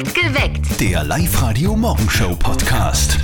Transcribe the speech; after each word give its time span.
Geweckt. 0.00 0.78
Der 0.80 1.04
Live-Radio-Morgenshow-Podcast. 1.04 3.18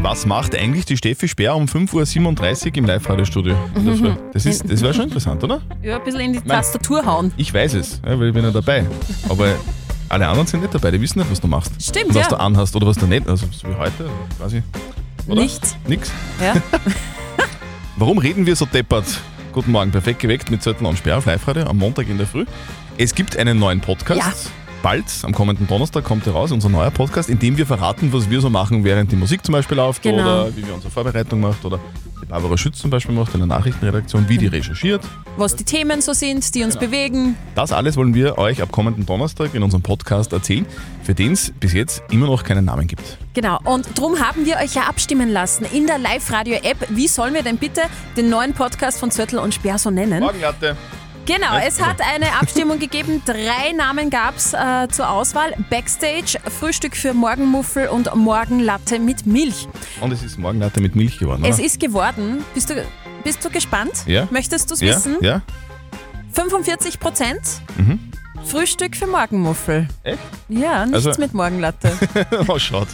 Was 0.00 0.24
macht 0.24 0.56
eigentlich 0.56 0.86
die 0.86 0.96
Steffi 0.96 1.28
Speer 1.28 1.54
um 1.54 1.66
5.37 1.66 2.66
Uhr 2.70 2.76
im 2.78 2.86
Live-Radio-Studio? 2.86 3.54
Das 3.74 3.84
wäre 4.02 4.16
das 4.32 4.46
ist- 4.46 4.70
das 4.70 4.80
wär 4.80 4.94
schon 4.94 5.04
interessant, 5.04 5.44
oder? 5.44 5.60
Ja, 5.82 5.98
ein 5.98 6.04
bisschen 6.04 6.20
in 6.20 6.32
die 6.32 6.40
Tastatur 6.40 7.04
hauen. 7.04 7.32
Ich 7.36 7.52
weiß 7.52 7.74
es, 7.74 8.00
ja, 8.06 8.18
weil 8.18 8.28
ich 8.28 8.34
bin 8.34 8.42
ja 8.44 8.50
dabei. 8.50 8.86
Aber 9.28 9.54
alle 10.08 10.26
anderen 10.28 10.46
sind 10.46 10.62
nicht 10.62 10.72
dabei, 10.74 10.92
die 10.92 11.00
wissen 11.02 11.18
nicht, 11.18 11.30
was 11.30 11.40
du 11.42 11.46
machst. 11.46 11.72
Stimmt, 11.82 12.06
Und 12.08 12.14
was 12.14 12.22
ja. 12.22 12.28
du 12.30 12.36
anhast 12.40 12.74
oder 12.74 12.86
was 12.86 12.96
du 12.96 13.06
nicht. 13.06 13.28
Also 13.28 13.46
so 13.52 13.68
wie 13.68 13.74
heute, 13.74 14.08
quasi. 14.38 14.62
Oder? 15.28 15.42
Nichts. 15.42 15.76
Nix. 15.86 16.10
Ja. 16.42 16.54
Warum 17.96 18.16
reden 18.16 18.46
wir 18.46 18.56
so 18.56 18.64
deppert? 18.64 19.04
Guten 19.52 19.72
Morgen, 19.72 19.90
perfekt 19.90 20.20
geweckt 20.20 20.50
mit 20.50 20.62
Zettel 20.62 20.86
und 20.86 20.96
Sperr 20.96 21.18
auf 21.18 21.26
Live-Radio 21.26 21.64
am 21.66 21.76
Montag 21.76 22.08
in 22.08 22.16
der 22.16 22.26
Früh. 22.26 22.46
Es 22.96 23.14
gibt 23.14 23.36
einen 23.36 23.58
neuen 23.58 23.80
Podcast. 23.80 24.50
Bald, 24.82 25.04
am 25.24 25.34
kommenden 25.34 25.66
Donnerstag, 25.66 26.04
kommt 26.04 26.26
er 26.26 26.32
raus, 26.32 26.52
unser 26.52 26.70
neuer 26.70 26.90
Podcast, 26.90 27.28
in 27.28 27.38
dem 27.38 27.58
wir 27.58 27.66
verraten, 27.66 28.12
was 28.14 28.30
wir 28.30 28.40
so 28.40 28.48
machen, 28.48 28.82
während 28.82 29.12
die 29.12 29.16
Musik 29.16 29.44
zum 29.44 29.52
Beispiel 29.52 29.76
läuft 29.76 30.02
Genau. 30.02 30.22
oder 30.44 30.56
wie 30.56 30.66
wir 30.66 30.72
unsere 30.74 30.90
Vorbereitung 30.90 31.40
macht 31.40 31.62
oder 31.66 31.78
die 32.22 32.26
Barbara 32.26 32.56
Schütz 32.56 32.78
zum 32.78 32.88
Beispiel 32.90 33.14
macht 33.14 33.34
in 33.34 33.40
der 33.40 33.46
Nachrichtenredaktion, 33.46 34.26
wie 34.30 34.38
die 34.38 34.46
recherchiert. 34.46 35.02
Was 35.36 35.54
die 35.54 35.64
Themen 35.64 36.00
so 36.00 36.14
sind, 36.14 36.54
die 36.54 36.62
uns 36.64 36.78
Genau. 36.78 36.86
bewegen. 36.86 37.36
Das 37.54 37.72
alles 37.72 37.98
wollen 37.98 38.14
wir 38.14 38.38
euch 38.38 38.62
ab 38.62 38.72
kommenden 38.72 39.04
Donnerstag 39.04 39.54
in 39.54 39.62
unserem 39.62 39.82
Podcast 39.82 40.32
erzählen, 40.32 40.64
für 41.02 41.12
den 41.14 41.32
es 41.32 41.52
bis 41.60 41.74
jetzt 41.74 42.02
immer 42.10 42.26
noch 42.26 42.42
keinen 42.42 42.64
Namen 42.64 42.86
gibt. 42.86 43.18
Genau. 43.34 43.58
Und 43.64 43.86
darum 43.98 44.18
haben 44.18 44.46
wir 44.46 44.56
euch 44.56 44.74
ja 44.74 44.82
abstimmen 44.84 45.28
lassen 45.30 45.66
in 45.74 45.86
der 45.86 45.98
Live-Radio-App. 45.98 46.86
Wie 46.88 47.06
sollen 47.08 47.34
wir 47.34 47.42
denn 47.42 47.58
bitte 47.58 47.82
den 48.16 48.30
neuen 48.30 48.54
Podcast 48.54 48.98
von 48.98 49.10
Zöttl 49.10 49.36
und 49.36 49.52
Sperr 49.52 49.76
so 49.78 49.90
nennen? 49.90 50.20
Morgenlatte. 50.20 50.74
Genau, 51.32 51.56
es 51.64 51.80
hat 51.80 52.00
eine 52.00 52.32
Abstimmung 52.40 52.80
gegeben. 52.80 53.22
Drei 53.24 53.70
Namen 53.76 54.10
gab 54.10 54.34
es 54.36 54.52
äh, 54.52 54.88
zur 54.90 55.08
Auswahl. 55.08 55.54
Backstage, 55.70 56.40
Frühstück 56.58 56.96
für 56.96 57.14
Morgenmuffel 57.14 57.86
und 57.86 58.12
Morgenlatte 58.16 58.98
mit 58.98 59.26
Milch. 59.26 59.68
Und 60.00 60.10
es 60.10 60.24
ist 60.24 60.40
Morgenlatte 60.40 60.80
mit 60.80 60.96
Milch 60.96 61.18
geworden, 61.20 61.44
Es 61.44 61.58
oder? 61.58 61.66
ist 61.66 61.78
geworden. 61.78 62.44
Bist 62.52 62.70
du, 62.70 62.84
bist 63.22 63.44
du 63.44 63.50
gespannt? 63.50 63.92
Ja. 64.06 64.26
Möchtest 64.32 64.70
du 64.70 64.74
es 64.74 64.80
ja? 64.80 64.88
wissen? 64.96 65.18
Ja? 65.20 65.42
45 66.32 66.98
Prozent. 66.98 67.42
Mhm. 67.78 68.09
Frühstück 68.44 68.96
für 68.96 69.06
Morgenmuffel. 69.06 69.86
Echt? 70.02 70.18
Ja, 70.48 70.84
nichts 70.86 71.06
Also- 71.06 71.20
mit 71.20 71.34
Morgenlatte. 71.34 71.92
oh, 72.48 72.58
schaut. 72.58 72.88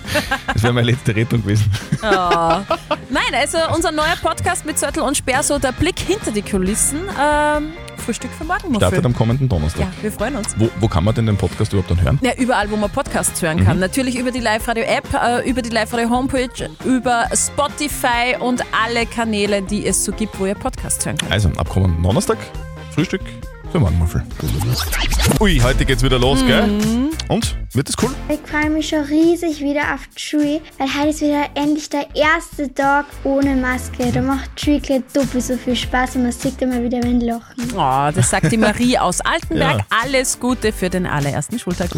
Das 0.53 0.63
wäre 0.63 0.73
meine 0.73 0.91
letzte 0.91 1.15
Rettung 1.17 1.43
gewesen. 1.43 1.71
Nein, 2.03 3.33
also 3.35 3.59
unser 3.75 3.91
neuer 3.93 4.17
Podcast 4.21 4.67
mit 4.67 4.79
Zörtel 4.79 5.03
und 5.03 5.17
Sperr, 5.17 5.43
so 5.43 5.59
der 5.59 5.73
Blick 5.73 5.99
hinter 5.99 6.31
die 6.31 6.43
Kulissen. 6.43 7.01
Ähm, 7.21 7.73
Frühstück 7.97 8.31
für 8.37 8.45
Morgenmuffel. 8.45 8.77
Startet 8.89 9.05
am 9.07 9.15
kommenden 9.15 9.49
Donnerstag. 9.49 9.81
ja, 9.83 9.89
wir 10.03 10.13
freuen 10.13 10.37
uns. 10.37 10.55
Wo, 10.59 10.69
wo 10.81 10.89
kann 10.89 11.03
man 11.05 11.15
denn 11.15 11.27
den 11.27 11.37
Podcast 11.37 11.73
überhaupt 11.73 11.91
dann 11.91 12.03
hören? 12.03 12.19
Ja, 12.23 12.35
überall, 12.35 12.71
wo 12.71 12.77
man 12.77 12.91
Podcasts 12.91 13.41
hören 13.41 13.59
Mhm. 13.61 13.65
kann. 13.65 13.79
Natürlich 13.79 14.17
über 14.19 14.31
die 14.31 14.41
Live-Radio-App, 14.41 15.09
äh, 15.15 15.49
über 15.49 15.63
die 15.63 15.71
Live-Radio-Homepage, 15.71 16.69
über 16.85 17.27
Spotify 17.35 18.37
und 18.39 18.63
alle 18.85 19.07
Kanäle, 19.07 19.63
die 19.63 19.87
es 19.87 20.05
so 20.05 20.13
gibt, 20.13 20.39
wo 20.39 20.47
ihr 20.47 20.55
Podcasts 20.55 21.05
hören 21.07 21.17
könnt. 21.19 21.33
Also, 21.33 21.49
ab 21.57 21.69
kommenden 21.71 22.03
Donnerstag, 22.03 22.37
Frühstück 22.95 23.23
für 23.71 23.81
Morgenmuffel. 23.81 24.23
Ui, 25.41 25.61
heute 25.61 25.85
geht's 25.85 26.03
wieder 26.03 26.19
los, 26.19 26.45
gell? 26.47 26.67
Mhm. 26.67 27.11
Und? 27.29 27.57
Wird 27.73 27.89
es 27.89 27.97
cool? 28.03 28.11
Ich 28.29 28.39
freue 28.49 28.71
mich 28.71 28.89
schon 28.89 29.01
riesig 29.01 29.61
wieder 29.61 29.95
auf 29.95 30.01
Schule, 30.17 30.61
weil 30.79 30.89
heute 30.99 31.09
ist 31.11 31.21
wieder 31.21 31.45
endlich 31.55 31.89
der 31.91 32.07
erste 32.15 32.73
Tag 32.73 33.07
ohne 33.25 33.55
Maske. 33.57 34.11
Da 34.13 34.23
macht 34.23 34.59
Schule 34.61 34.81
gleich 34.81 35.03
doppelt 35.13 35.43
so 35.43 35.57
viel 35.57 35.77
Spaß 35.77 36.17
und 36.17 36.23
man 36.23 36.33
sieht 36.33 36.63
immer 36.63 36.83
wieder 36.83 36.99
mein 36.99 37.21
Lachen. 37.21 37.73
Oh, 37.75 38.11
das 38.15 38.31
sagt 38.31 38.51
die 38.53 38.57
Marie 38.57 38.99
aus 38.99 39.21
Altenberg. 39.21 39.67
Ja. 39.77 39.85
Alles 40.05 40.39
Gute 40.39 40.73
für 40.73 40.89
den 40.89 41.07
allerersten 41.07 41.59
Schultag. 41.59 41.91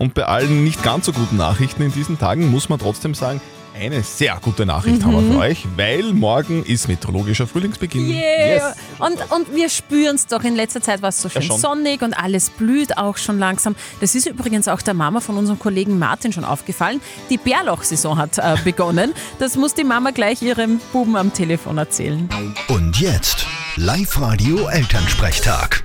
Und 0.00 0.12
bei 0.12 0.24
allen 0.24 0.64
nicht 0.64 0.82
ganz 0.82 1.06
so 1.06 1.12
guten 1.12 1.36
Nachrichten 1.36 1.82
in 1.82 1.92
diesen 1.92 2.18
Tagen 2.18 2.50
muss 2.50 2.68
man 2.68 2.78
trotzdem 2.78 3.14
sagen, 3.14 3.40
eine 3.74 4.02
sehr 4.04 4.38
gute 4.40 4.64
Nachricht 4.66 5.02
haben 5.04 5.14
Mhm. 5.16 5.30
wir 5.30 5.32
für 5.34 5.38
euch, 5.40 5.66
weil 5.76 6.12
morgen 6.12 6.64
ist 6.64 6.86
meteorologischer 6.86 7.46
Frühlingsbeginn. 7.46 8.08
Yeah. 8.08 8.54
Yes. 8.54 8.62
Und, 9.00 9.16
und 9.32 9.54
wir 9.54 9.68
spüren 9.68 10.14
es 10.14 10.26
doch. 10.26 10.44
In 10.44 10.54
letzter 10.54 10.80
Zeit 10.80 11.02
war 11.02 11.08
es 11.08 11.20
so 11.20 11.28
schön 11.28 11.42
schon. 11.42 11.58
sonnig 11.58 12.02
und 12.02 12.14
alles 12.14 12.50
blüht 12.50 12.96
auch 12.96 13.16
schon 13.16 13.38
langsam. 13.38 13.74
Das 14.00 14.14
ist 14.14 14.26
übrigens 14.26 14.68
auch 14.68 14.80
der 14.80 14.94
Mama 14.94 15.20
von 15.20 15.36
unserem 15.36 15.58
Kollegen 15.58 15.98
Martin 15.98 16.32
schon 16.32 16.44
aufgefallen. 16.44 17.00
Die 17.30 17.36
Bärlauchsaison 17.36 18.16
hat 18.16 18.38
äh, 18.38 18.56
begonnen. 18.62 19.12
Das 19.40 19.56
muss 19.56 19.74
die 19.74 19.84
Mama 19.84 20.12
gleich 20.12 20.40
ihrem 20.40 20.80
Buben 20.92 21.16
am 21.16 21.32
Telefon 21.32 21.76
erzählen. 21.78 22.28
Und 22.68 23.00
jetzt 23.00 23.44
Live-Radio 23.76 24.68
Elternsprechtag. 24.68 25.82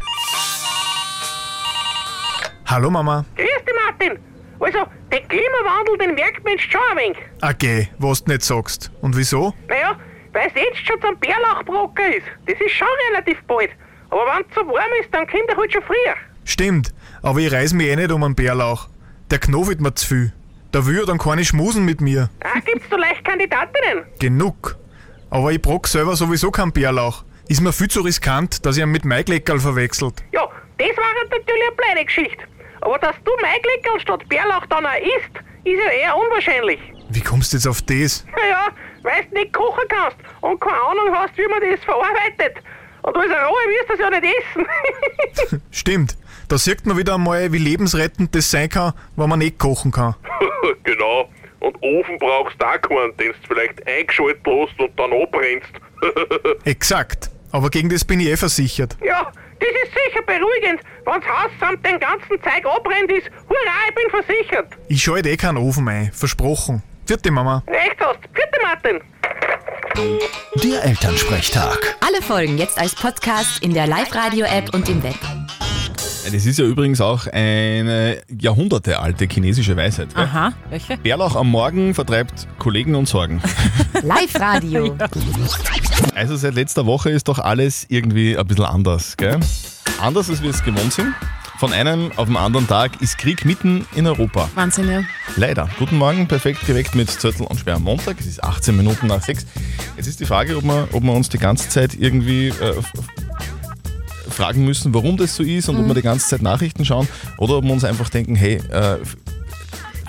Hallo 2.67 2.91
Mama. 2.91 3.25
Grüß 3.35 3.45
dich, 3.65 3.75
Martin. 3.87 4.19
Also, 4.59 4.77
den 5.11 5.27
Klimawandel, 5.59 5.97
den 5.97 6.17
jetzt 6.17 6.71
schon 6.71 6.81
ein 6.91 6.97
wenig. 6.97 7.17
Okay, 7.41 7.89
was 7.97 8.23
du 8.23 8.31
nicht 8.31 8.43
sagst. 8.43 8.91
Und 9.01 9.15
wieso? 9.15 9.53
Naja, 9.67 9.97
weil 10.33 10.47
es 10.47 10.53
jetzt 10.55 10.85
schon 10.85 11.01
zum 11.01 11.17
Bärlauchbrocken 11.19 12.13
ist. 12.13 12.25
Das 12.45 12.59
ist 12.59 12.71
schon 12.75 12.87
relativ 13.09 13.41
bald. 13.47 13.71
Aber 14.09 14.21
wenn 14.25 14.45
es 14.47 14.55
so 14.55 14.61
warm 14.61 14.89
ist, 15.01 15.13
dann 15.13 15.27
kommt 15.27 15.49
er 15.49 15.57
halt 15.57 15.71
schon 15.73 15.83
früher. 15.83 16.15
Stimmt, 16.45 16.93
aber 17.21 17.39
ich 17.39 17.51
reiß 17.51 17.73
mich 17.73 17.87
eh 17.87 17.95
nicht 17.95 18.11
um 18.11 18.23
einen 18.23 18.35
Bärlauch. 18.35 18.87
Der 19.29 19.39
knobelt 19.39 19.81
mir 19.81 19.93
zu 19.93 20.07
viel. 20.07 20.33
Da 20.71 20.85
will 20.85 20.99
er 20.99 21.05
dann 21.05 21.17
keine 21.17 21.43
schmusen 21.45 21.85
mit 21.85 22.01
mir. 22.01 22.29
Ah, 22.43 22.59
gibt's 22.59 22.87
da 22.89 22.95
leicht 22.97 23.23
Kandidatinnen? 23.25 24.05
Genug. 24.19 24.77
Aber 25.29 25.51
ich 25.51 25.61
brock 25.61 25.87
selber 25.87 26.15
sowieso 26.15 26.51
keinen 26.51 26.71
Bärlauch. 26.71 27.23
Ist 27.47 27.61
mir 27.61 27.73
viel 27.73 27.87
zu 27.87 28.01
riskant, 28.01 28.65
dass 28.65 28.77
ich 28.77 28.83
ihn 28.83 28.91
mit 28.91 29.05
Maigleckerl 29.05 29.59
verwechselt. 29.59 30.23
Ja, 30.31 30.47
das 30.77 30.87
war 30.97 31.05
natürlich 31.23 31.63
eine 31.67 31.75
blöde 31.75 32.05
Geschichte. 32.05 32.43
Aber 32.81 32.97
dass 32.99 33.15
du 33.23 33.31
Maigleckerl 33.41 33.99
statt 33.99 34.27
Bärlauch 34.29 34.65
dann 34.67 34.85
auch 34.85 35.01
isst, 35.01 35.43
ist 35.63 35.79
ja 35.83 35.91
eher 35.91 36.17
unwahrscheinlich. 36.17 36.79
Wie 37.09 37.21
kommst 37.21 37.53
du 37.53 37.57
jetzt 37.57 37.67
auf 37.67 37.81
das? 37.81 38.25
Naja, 38.35 38.69
weil 39.03 39.25
du 39.25 39.35
nicht 39.35 39.53
kochen 39.53 39.83
kannst 39.89 40.17
und 40.41 40.59
keine 40.61 40.75
Ahnung 40.75 41.15
hast, 41.15 41.37
wie 41.37 41.47
man 41.47 41.61
das 41.61 41.83
verarbeitet. 41.83 42.63
Und 43.01 43.15
als 43.15 43.31
Rohe 43.31 43.65
wirst 43.69 43.89
du 43.89 43.93
das 43.93 43.99
ja 43.99 44.19
nicht 44.19 44.35
essen. 44.37 45.61
Stimmt. 45.71 46.17
Da 46.47 46.57
sieht 46.57 46.85
man 46.85 46.97
wieder 46.97 47.15
einmal, 47.15 47.51
wie 47.51 47.57
lebensrettend 47.57 48.33
das 48.35 48.49
sein 48.49 48.69
kann, 48.69 48.93
wenn 49.15 49.29
man 49.29 49.39
nicht 49.39 49.59
kochen 49.59 49.91
kann. 49.91 50.15
genau. 50.83 51.29
Und 51.59 51.75
Ofen 51.81 52.17
brauchst 52.17 52.61
du 52.61 52.65
auch 52.65 52.81
keinen, 52.81 53.15
den 53.17 53.31
du 53.31 53.47
vielleicht 53.47 53.85
eingeschaltet 53.87 54.41
hast 54.45 54.79
und 54.79 54.97
dann 54.99 55.13
abbrennst. 55.13 55.71
Exakt. 56.65 57.29
Aber 57.51 57.69
gegen 57.69 57.89
das 57.89 58.05
bin 58.05 58.19
ich 58.19 58.27
eh 58.27 58.37
versichert. 58.37 58.97
Ja, 59.03 59.31
das 59.59 59.69
ist 59.69 59.93
sicher 59.93 60.21
beruhigend, 60.23 60.81
wenn's 61.09 61.25
Haus 61.25 61.51
samt 61.59 61.85
den 61.85 61.99
ganzen 61.99 62.41
Zeug 62.41 62.65
abbrennt 62.65 63.11
ist. 63.11 63.29
Hurra, 63.47 63.75
ich 63.87 63.95
bin 63.95 64.09
versichert. 64.09 64.67
Ich 64.87 65.03
schalte 65.03 65.29
eh 65.29 65.37
keinen 65.37 65.57
Ofen 65.57 65.87
ein. 65.87 66.11
Versprochen. 66.13 66.83
Vierte 67.05 67.31
Mama. 67.31 67.63
Recht 67.67 67.97
hast. 67.99 68.21
Bitte, 68.33 68.59
Martin. 68.61 69.01
Der 70.63 70.83
Elternsprechtag. 70.85 71.97
Alle 72.05 72.21
Folgen 72.21 72.57
jetzt 72.57 72.77
als 72.77 72.95
Podcast 72.95 73.63
in 73.63 73.73
der 73.73 73.87
Live-Radio-App 73.87 74.73
und 74.73 74.87
im 74.87 75.03
Web. 75.03 75.15
Das 76.31 76.45
ist 76.45 76.59
ja 76.59 76.65
übrigens 76.65 77.01
auch 77.01 77.25
eine 77.27 78.21
jahrhundertealte 78.39 79.25
chinesische 79.25 79.75
Weisheit. 79.75 80.13
gell? 80.13 80.25
Aha, 80.25 80.53
welche? 80.69 80.97
Bärlauch 80.97 81.35
am 81.35 81.49
Morgen 81.49 81.95
vertreibt 81.95 82.47
Kollegen 82.59 82.93
und 82.93 83.07
Sorgen. 83.07 83.41
Live-Radio. 84.01 84.95
Also 86.15 86.35
seit 86.37 86.53
letzter 86.53 86.85
Woche 86.85 87.09
ist 87.09 87.27
doch 87.27 87.39
alles 87.39 87.85
irgendwie 87.89 88.37
ein 88.37 88.45
bisschen 88.47 88.65
anders, 88.65 89.17
gell? 89.17 89.37
Anders 90.01 90.29
als 90.29 90.41
wir 90.41 90.49
es 90.49 90.63
gewohnt 90.63 90.93
sind. 90.93 91.13
Von 91.59 91.73
einem 91.73 92.11
auf 92.15 92.27
den 92.27 92.37
anderen 92.37 92.67
Tag 92.67 93.01
ist 93.01 93.17
Krieg 93.17 93.43
mitten 93.43 93.85
in 93.95 94.07
Europa. 94.07 94.49
Wahnsinn, 94.55 94.89
ja. 94.89 95.01
Leider. 95.35 95.69
Guten 95.77 95.97
Morgen, 95.97 96.25
perfekt 96.27 96.65
geweckt 96.65 96.95
mit 96.95 97.09
Zörtel 97.09 97.45
und 97.45 97.59
Sperr 97.59 97.75
am 97.75 97.83
Montag. 97.83 98.17
Es 98.19 98.27
ist 98.27 98.41
18 98.41 98.77
Minuten 98.77 99.07
nach 99.07 99.21
6. 99.21 99.45
Jetzt 99.97 100.07
ist 100.07 100.21
die 100.21 100.25
Frage, 100.25 100.55
ob 100.55 100.63
wir, 100.63 100.87
ob 100.93 101.03
wir 101.03 101.13
uns 101.13 101.27
die 101.27 101.37
ganze 101.37 101.67
Zeit 101.67 101.95
irgendwie 101.99 102.47
äh, 102.47 102.75
fragen 104.31 104.65
müssen, 104.65 104.93
warum 104.93 105.17
das 105.17 105.35
so 105.35 105.43
ist 105.43 105.69
und 105.69 105.77
ob 105.77 105.87
wir 105.87 105.93
die 105.95 106.01
ganze 106.01 106.27
Zeit 106.27 106.41
Nachrichten 106.41 106.85
schauen 106.85 107.07
oder 107.37 107.55
ob 107.57 107.63
wir 107.65 107.73
uns 107.73 107.83
einfach 107.83 108.09
denken, 108.09 108.35
hey, 108.35 108.55
äh, 108.71 108.97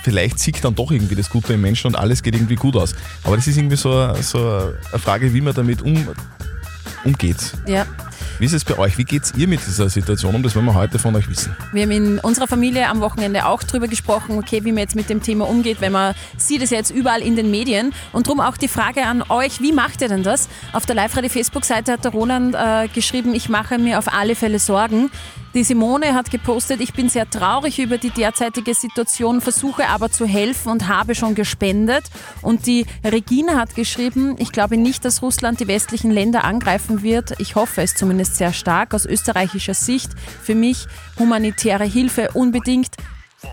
vielleicht 0.03 0.39
siegt 0.39 0.65
dann 0.65 0.75
doch 0.75 0.91
irgendwie 0.91 1.15
das 1.15 1.29
Gute 1.31 1.53
im 1.55 1.61
Menschen 1.61 1.89
und 1.89 1.97
alles 1.97 2.23
geht 2.23 2.35
irgendwie 2.35 2.57
gut 2.57 2.77
aus. 2.77 2.95
Aber 3.25 3.37
das 3.37 3.47
ist 3.47 3.57
irgendwie 3.57 3.77
so, 3.77 3.93
eine- 3.93 4.23
so 4.23 4.39
eine 4.39 4.99
Frage, 4.99 5.33
wie 5.35 5.41
man 5.41 5.55
damit 5.55 5.83
um, 5.83 6.09
umgeht. 7.05 7.37
Ja. 7.67 7.87
Wie 8.41 8.47
ist 8.47 8.55
es 8.55 8.65
bei 8.65 8.79
euch? 8.79 8.97
Wie 8.97 9.05
geht's 9.05 9.35
ihr 9.37 9.47
mit 9.47 9.61
dieser 9.67 9.91
Situation 9.91 10.35
um? 10.35 10.43
Das 10.43 10.57
wollen 10.57 10.65
wir 10.65 10.73
heute 10.73 10.99
von 10.99 11.15
euch 11.15 11.29
wissen. 11.29 11.55
Wir 11.75 11.83
haben 11.83 11.91
in 11.91 12.19
unserer 12.21 12.47
Familie 12.47 12.89
am 12.89 13.03
Wochenende 13.03 13.45
auch 13.45 13.63
drüber 13.63 13.87
gesprochen, 13.87 14.39
okay, 14.39 14.65
wie 14.65 14.73
man 14.73 14.79
jetzt 14.79 14.97
mit 14.97 15.11
dem 15.11 15.23
Thema 15.23 15.47
umgeht, 15.47 15.83
wenn 15.83 15.93
man 15.93 16.15
sieht 16.39 16.63
es 16.63 16.71
jetzt 16.71 16.91
überall 16.91 17.21
in 17.21 17.37
den 17.37 17.51
Medien. 17.51 17.93
Und 18.15 18.29
darum 18.29 18.41
auch 18.41 18.57
die 18.57 18.69
Frage 18.69 19.05
an 19.05 19.23
euch, 19.29 19.61
wie 19.61 19.73
macht 19.73 20.01
ihr 20.01 20.09
denn 20.09 20.23
das? 20.23 20.49
Auf 20.73 20.87
der 20.87 20.95
Live-Radio-Facebook-Seite 20.95 21.93
hat 21.93 22.05
der 22.07 22.13
Roland 22.13 22.55
äh, 22.55 22.89
geschrieben, 22.89 23.35
ich 23.35 23.51
mache 23.51 23.77
mir 23.77 23.99
auf 23.99 24.11
alle 24.11 24.35
Fälle 24.35 24.59
Sorgen. 24.59 25.11
Die 25.53 25.65
Simone 25.65 26.15
hat 26.15 26.31
gepostet, 26.31 26.81
ich 26.81 26.93
bin 26.93 27.09
sehr 27.09 27.29
traurig 27.29 27.81
über 27.81 27.99
die 27.99 28.11
derzeitige 28.11 28.73
Situation, 28.73 29.41
versuche 29.41 29.89
aber 29.89 30.09
zu 30.09 30.25
helfen 30.25 30.71
und 30.71 30.87
habe 30.87 31.17
schon 31.17 31.35
gespendet. 31.35 32.05
Und 32.41 32.67
die 32.67 32.87
Regina 33.05 33.57
hat 33.57 33.75
geschrieben, 33.75 34.37
ich 34.39 34.53
glaube 34.53 34.77
nicht, 34.77 35.05
dass 35.05 35.23
Russland 35.23 35.59
die 35.59 35.67
westlichen 35.67 36.13
Länder 36.13 36.45
angreifen 36.45 37.03
wird. 37.03 37.35
Ich 37.41 37.57
hoffe 37.57 37.83
es 37.83 37.97
zumindest 37.97 38.37
sehr 38.37 38.53
stark 38.53 38.95
aus 38.95 39.07
österreichischer 39.07 39.75
Sicht. 39.75 40.13
Für 40.41 40.55
mich 40.55 40.87
humanitäre 41.19 41.85
Hilfe 41.85 42.31
unbedingt. 42.35 42.95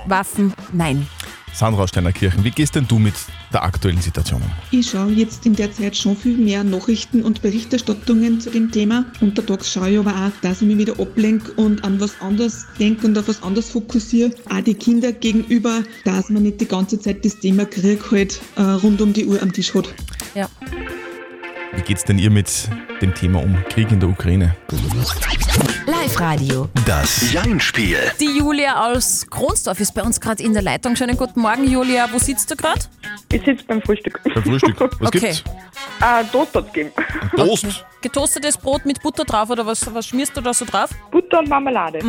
Waffen, 0.06 0.54
nein. 0.74 1.08
Sandra 1.57 1.81
aus 1.81 1.89
Steinerkirchen, 1.89 2.44
wie 2.44 2.51
gehst 2.51 2.75
denn 2.75 2.88
du 2.88 3.00
mit 3.00 3.15
der 3.51 3.63
aktuellen 3.63 4.00
Situation 4.00 4.44
um? 4.44 4.51
Ich 4.69 4.92
schaue 4.92 5.12
jetzt 5.12 5.44
in 5.48 5.56
der 5.56 5.71
Zeit 5.71 5.98
schon 5.98 6.15
viel 6.15 6.38
mehr 6.38 6.63
Nachrichten 6.63 7.24
und 7.24 7.42
Berichterstattungen 7.42 8.39
zu 8.39 8.51
dem 8.51 8.71
Thema. 8.71 9.06
Untertags 9.21 9.74
schaue 9.74 9.89
ich 9.89 9.98
aber 9.98 10.12
auch, 10.12 10.42
dass 10.44 10.62
ich 10.62 10.68
mich 10.68 10.77
wieder 10.77 11.00
ablenke 11.00 11.51
und 11.54 11.83
an 11.83 12.00
was 12.00 12.21
anderes 12.21 12.68
denke 12.80 13.07
und 13.07 13.18
auf 13.18 13.27
was 13.27 13.42
anderes 13.42 13.71
fokussiere. 13.71 14.30
Auch 14.51 14.62
die 14.62 14.75
Kinder 14.75 15.12
gegenüber, 15.12 15.81
dass 16.06 16.30
man 16.30 16.44
nicht 16.44 16.62
die 16.62 16.68
ganze 16.68 17.00
Zeit 17.00 17.25
das 17.25 17.39
Thema 17.39 17.65
Krieg 17.65 18.04
halt 18.12 18.39
äh, 18.56 18.62
rund 18.62 19.01
um 19.01 19.13
die 19.13 19.25
Uhr 19.25 19.42
am 19.42 19.51
Tisch 19.51 19.74
hat. 19.74 19.92
Ja. 20.36 20.48
Wie 21.74 21.81
geht's 21.81 22.04
denn 22.04 22.19
ihr 22.19 22.30
mit 22.30 22.69
dem 23.01 23.15
Thema 23.15 23.42
um 23.42 23.57
Krieg 23.69 23.92
in 23.92 24.00
der 24.00 24.09
Ukraine? 24.09 24.56
Live-Radio. 26.07 26.69
Das 26.86 27.33
Jein-Spiel. 27.33 27.98
Die 28.18 28.38
Julia 28.38 28.89
aus 28.94 29.27
Kronsdorf 29.30 29.77
ist 29.81 29.94
bei 29.94 30.01
uns 30.04 30.21
gerade 30.21 30.42
in 30.42 30.54
der 30.54 30.62
Leitung. 30.62 30.95
Schönen 30.95 31.18
guten 31.18 31.42
Morgen, 31.42 31.69
Julia. 31.69 32.07
Wo 32.09 32.18
sitzt 32.18 32.50
du 32.50 32.56
gerade? 32.56 32.80
Ich 33.30 33.44
sitze 33.44 33.65
beim 33.65 33.81
Frühstück. 33.81 34.21
Beim 34.24 34.42
Frühstück. 34.42 34.80
Was 34.80 35.07
Okay. 35.09 35.19
gibt's? 35.19 35.44
Äh, 36.00 36.24
Toast 36.31 36.56
hat's 36.56 36.71
gegeben. 36.71 36.92
Toast. 37.36 37.83
Getoastetes 38.01 38.57
Brot 38.57 38.86
mit 38.86 39.01
Butter 39.01 39.25
drauf 39.25 39.50
oder 39.50 39.65
was, 39.65 39.92
was 39.94 40.06
schmierst 40.06 40.38
du 40.38 40.42
da 40.42 40.54
so 40.54 40.63
drauf? 40.65 40.92
Butter 41.12 41.39
und 41.39 41.50
Marmelade. 41.50 42.00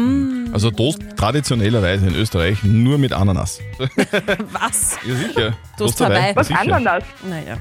Also 0.53 0.71
Toast 0.71 0.99
traditionellerweise 1.17 2.07
in 2.07 2.15
Österreich 2.15 2.63
nur 2.63 2.99
mit 2.99 3.13
Ananas. 3.13 3.59
Was? 4.53 4.99
Ja, 5.07 5.15
sicher. 5.15 5.57
Toast 5.79 5.99
dabei. 6.01 6.15
dabei. 6.15 6.37
Was 6.37 6.47
sicher. 6.49 6.61
Ananas? 6.61 7.05
Naja. 7.27 7.57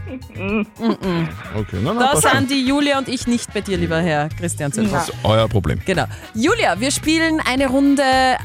Okay, 1.56 1.78
na, 1.82 1.94
na, 1.94 2.00
Da 2.02 2.08
passt 2.12 2.24
schon. 2.30 2.38
sind 2.40 2.52
die 2.52 2.68
Julia 2.68 2.98
und 3.00 3.08
ich 3.08 3.28
nicht 3.28 3.54
bei 3.54 3.62
dir, 3.62 3.78
lieber 3.78 4.00
Herr 4.02 4.28
Christian 4.30 4.72
Zöllner. 4.74 4.92
Das 4.92 5.10
ist 5.10 5.16
euer 5.24 5.48
Problem. 5.48 5.80
Genau. 5.86 6.06
Julia, 6.34 6.80
wir 6.80 6.92
spielen 6.92 7.40
eine 7.40 7.68
Runde 7.68 8.04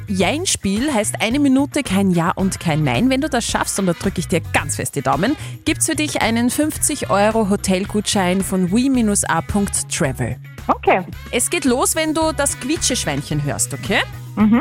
Jein-Spiel, 0.08 0.92
heißt 0.92 1.20
eine 1.20 1.38
Minute 1.38 1.82
kein 1.82 2.10
Ja 2.10 2.30
und 2.30 2.58
kein 2.58 2.84
Nein. 2.84 3.10
Wenn 3.10 3.20
du 3.20 3.28
das 3.28 3.44
schaffst, 3.44 3.78
und 3.78 3.86
da 3.86 3.92
drücke 3.92 4.20
ich 4.20 4.28
dir 4.28 4.40
ganz 4.40 4.76
fest 4.76 4.94
die 4.96 5.02
Daumen, 5.02 5.36
gibt's 5.64 5.86
für 5.86 5.94
dich 5.94 6.22
einen 6.22 6.48
50 6.48 7.10
Euro 7.10 7.50
Hotelgutschein 7.50 8.40
von 8.42 8.70
we-a.travel. 8.72 10.36
Okay. 10.68 11.02
Es 11.32 11.50
geht 11.50 11.64
los, 11.64 11.94
wenn 11.94 12.14
du 12.14 12.32
das 12.32 12.58
Quietscheschweinchen 12.60 13.42
hörst, 13.44 13.74
okay? 13.74 14.00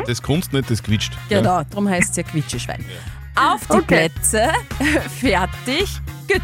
Das 0.06 0.20
Kunst 0.20 0.52
nicht, 0.52 0.70
das 0.70 0.82
quietscht. 0.82 1.12
Genau, 1.30 1.62
darum 1.70 1.88
heißt 1.88 2.10
es 2.10 2.16
ja 2.16 2.22
Quietscheschwein. 2.24 2.84
Auf 3.34 3.60
die 3.66 3.72
Okay. 3.78 4.10
Plätze, 4.10 4.48
fertig, 5.20 5.88
gut. 6.30 6.42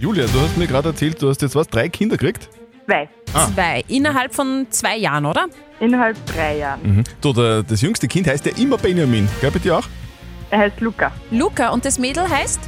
Julia, 0.00 0.26
du 0.26 0.40
hast 0.40 0.56
mir 0.56 0.66
gerade 0.66 0.88
erzählt, 0.88 1.22
du 1.22 1.28
hast 1.28 1.40
jetzt 1.42 1.54
was, 1.54 1.68
drei 1.68 1.88
Kinder 1.88 2.16
gekriegt? 2.16 2.48
Zwei. 2.86 3.08
Zwei. 3.54 3.84
Innerhalb 3.88 4.34
von 4.34 4.66
zwei 4.70 4.96
Jahren, 4.96 5.26
oder? 5.26 5.46
Innerhalb 5.80 6.16
drei 6.26 6.58
Jahren. 6.58 6.80
Mhm. 6.82 7.04
Du, 7.20 7.32
der, 7.32 7.62
das 7.62 7.82
jüngste 7.82 8.08
Kind 8.08 8.26
heißt 8.26 8.46
ja 8.46 8.52
immer 8.56 8.78
Benjamin. 8.78 9.28
Gell, 9.40 9.50
bei 9.50 9.58
dir 9.58 9.78
auch? 9.78 9.84
Er 10.50 10.60
heißt 10.60 10.80
Luca. 10.80 11.12
Luca 11.30 11.68
und 11.68 11.84
das 11.84 11.98
Mädel 11.98 12.28
heißt? 12.28 12.60